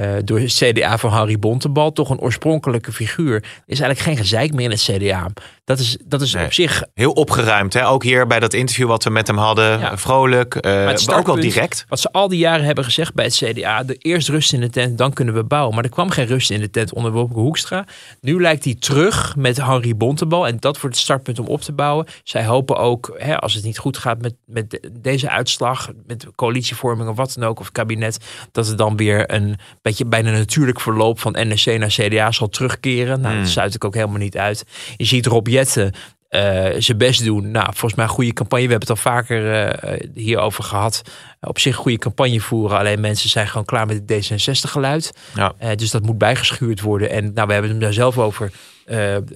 [0.00, 1.92] uh, door het CDA van Harry Bontebal.
[1.92, 3.36] Toch een oorspronkelijke figuur.
[3.66, 5.30] Is eigenlijk geen gezeik meer in het CDA.
[5.64, 6.84] Dat is, dat is op zich...
[6.94, 7.72] Heel opgeruimd.
[7.72, 7.88] Hè?
[7.88, 9.78] Ook hier bij dat interview wat we met hem hadden.
[9.78, 9.96] Ja.
[9.96, 10.62] Vrolijk, uh,
[11.06, 11.84] maar ook wel direct.
[11.88, 13.82] Wat ze al die jaren hebben gezegd bij het CDA.
[13.82, 15.74] De eerst rust in de tent, dan kunnen we bouwen.
[15.74, 17.84] Maar er kwam geen rust in de tent onder Wopke Hoekstra.
[18.20, 20.37] Nu lijkt hij terug met Harry Bontebal.
[20.46, 22.06] En dat wordt het startpunt om op te bouwen.
[22.22, 27.08] Zij hopen ook, hè, als het niet goed gaat met, met deze uitslag, met coalitievorming
[27.08, 28.18] of wat dan ook, of kabinet,
[28.52, 33.20] dat het dan weer een beetje bijna natuurlijk verloop van NSC naar CDA zal terugkeren.
[33.20, 33.52] Nou, dat hmm.
[33.52, 34.64] sluit ik ook helemaal niet uit.
[34.96, 35.92] Je ziet Rob Jetten
[36.30, 37.50] uh, zijn best doen.
[37.50, 38.64] Nou, volgens mij goede campagne.
[38.64, 41.02] We hebben het al vaker uh, hierover gehad.
[41.40, 42.78] Op zich goede campagne voeren.
[42.78, 45.12] Alleen mensen zijn gewoon klaar met het D66 geluid.
[45.34, 45.52] Ja.
[45.62, 47.10] Uh, dus dat moet bijgeschuurd worden.
[47.10, 48.50] En nou, we hebben hem daar zelf over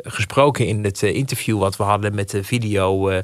[0.03, 3.23] gesproken in het interview wat we hadden met de video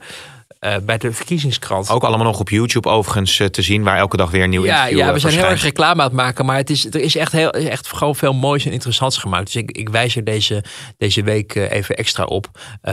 [0.61, 1.91] uh, bij de verkiezingskrant.
[1.91, 4.75] Ook allemaal nog op YouTube overigens uh, te zien, waar elke dag weer nieuw ja,
[4.75, 7.17] interview Ja, we zijn heel erg reclame aan het maken, maar het is, er is
[7.17, 9.45] echt, heel, echt gewoon veel moois en interessants gemaakt.
[9.45, 10.65] Dus ik, ik wijs er deze,
[10.97, 12.51] deze week even extra op.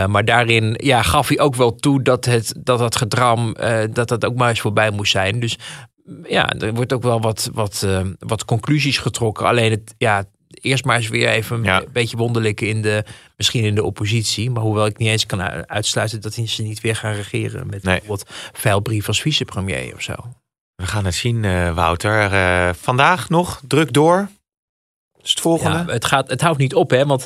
[0.08, 3.56] maar daarin ja, gaf hij ook wel toe dat het, dat, dat gedram,
[3.92, 5.40] dat dat ook maar eens voorbij moest zijn.
[5.40, 5.58] Dus
[6.24, 7.88] ja, er wordt ook wel wat, wat,
[8.20, 9.46] wat conclusies getrokken.
[9.46, 10.24] Alleen het, ja,
[10.66, 13.04] eerst maar eens weer even een beetje wonderlijk in de,
[13.38, 14.50] misschien in de oppositie.
[14.50, 17.98] Maar hoewel ik niet eens kan uitsluiten dat ze niet weer gaan regeren met nee.
[18.00, 20.14] bijvoorbeeld vuilbrief als vicepremier of zo.
[20.76, 22.34] We gaan het zien, uh, Wouter.
[22.34, 24.30] Uh, vandaag nog druk door.
[25.26, 25.78] Is het volgende?
[25.78, 27.06] Ja, het, gaat, het houdt niet op, hè?
[27.06, 27.26] Want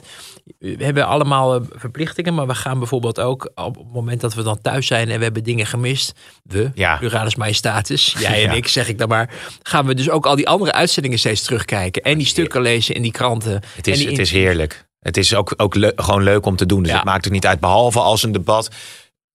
[0.59, 4.43] we hebben allemaal eh, verplichtingen, maar we gaan bijvoorbeeld ook op het moment dat we
[4.43, 6.97] dan thuis zijn en we hebben dingen gemist, we, ja.
[6.97, 9.33] pluralis majestatis, jij en ik zeg ik dan maar,
[9.63, 13.01] gaan we dus ook al die andere uitzendingen steeds terugkijken en die stukken lezen in
[13.01, 13.61] die kranten.
[13.75, 14.87] Het is, het is heerlijk.
[14.99, 16.83] Het is ook, ook gewoon leuk om te doen.
[16.83, 17.59] Dus het maakt het niet uit.
[17.59, 18.69] Behalve als een debat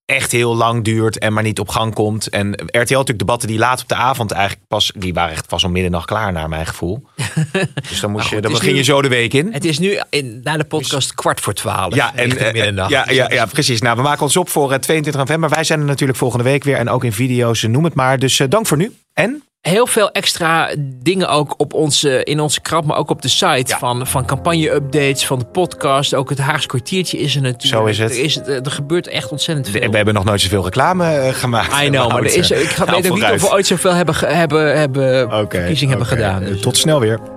[0.06, 2.28] echt heel lang duurt en maar niet op gang komt.
[2.28, 4.92] En RTL natuurlijk debatten die laat op de avond eigenlijk pas...
[4.96, 7.06] die waren echt pas om middernacht klaar naar mijn gevoel.
[7.88, 9.52] dus dan, moest je, dan begin je zo de week in.
[9.52, 11.94] Het is nu in, na de podcast kwart voor twaalf.
[11.94, 12.90] Ja, en, middernacht.
[12.90, 13.80] Ja, ja, ja, precies.
[13.80, 15.50] Nou, we maken ons op voor 22 eh, november.
[15.50, 18.18] Wij zijn er natuurlijk volgende week weer en ook in video's, noem het maar.
[18.18, 18.92] Dus uh, dank voor nu.
[19.12, 23.28] En heel veel extra dingen ook op onze, in onze krant, maar ook op de
[23.28, 23.76] site.
[23.78, 26.14] Van, van campagne-updates, van de podcast.
[26.14, 27.82] Ook het Haagse kwartiertje is er natuurlijk.
[27.82, 28.10] Zo is het.
[28.10, 29.90] Er, is, er gebeurt echt ontzettend veel.
[29.90, 31.82] We hebben nog nooit zoveel reclame uh, gemaakt.
[31.82, 34.78] I know, maar er is, ik weet ook niet of we ooit zoveel hebben, hebben,
[34.78, 36.06] hebben okay, verkiezing okay.
[36.06, 36.44] hebben gedaan.
[36.44, 36.60] Dus.
[36.60, 37.33] Tot snel weer.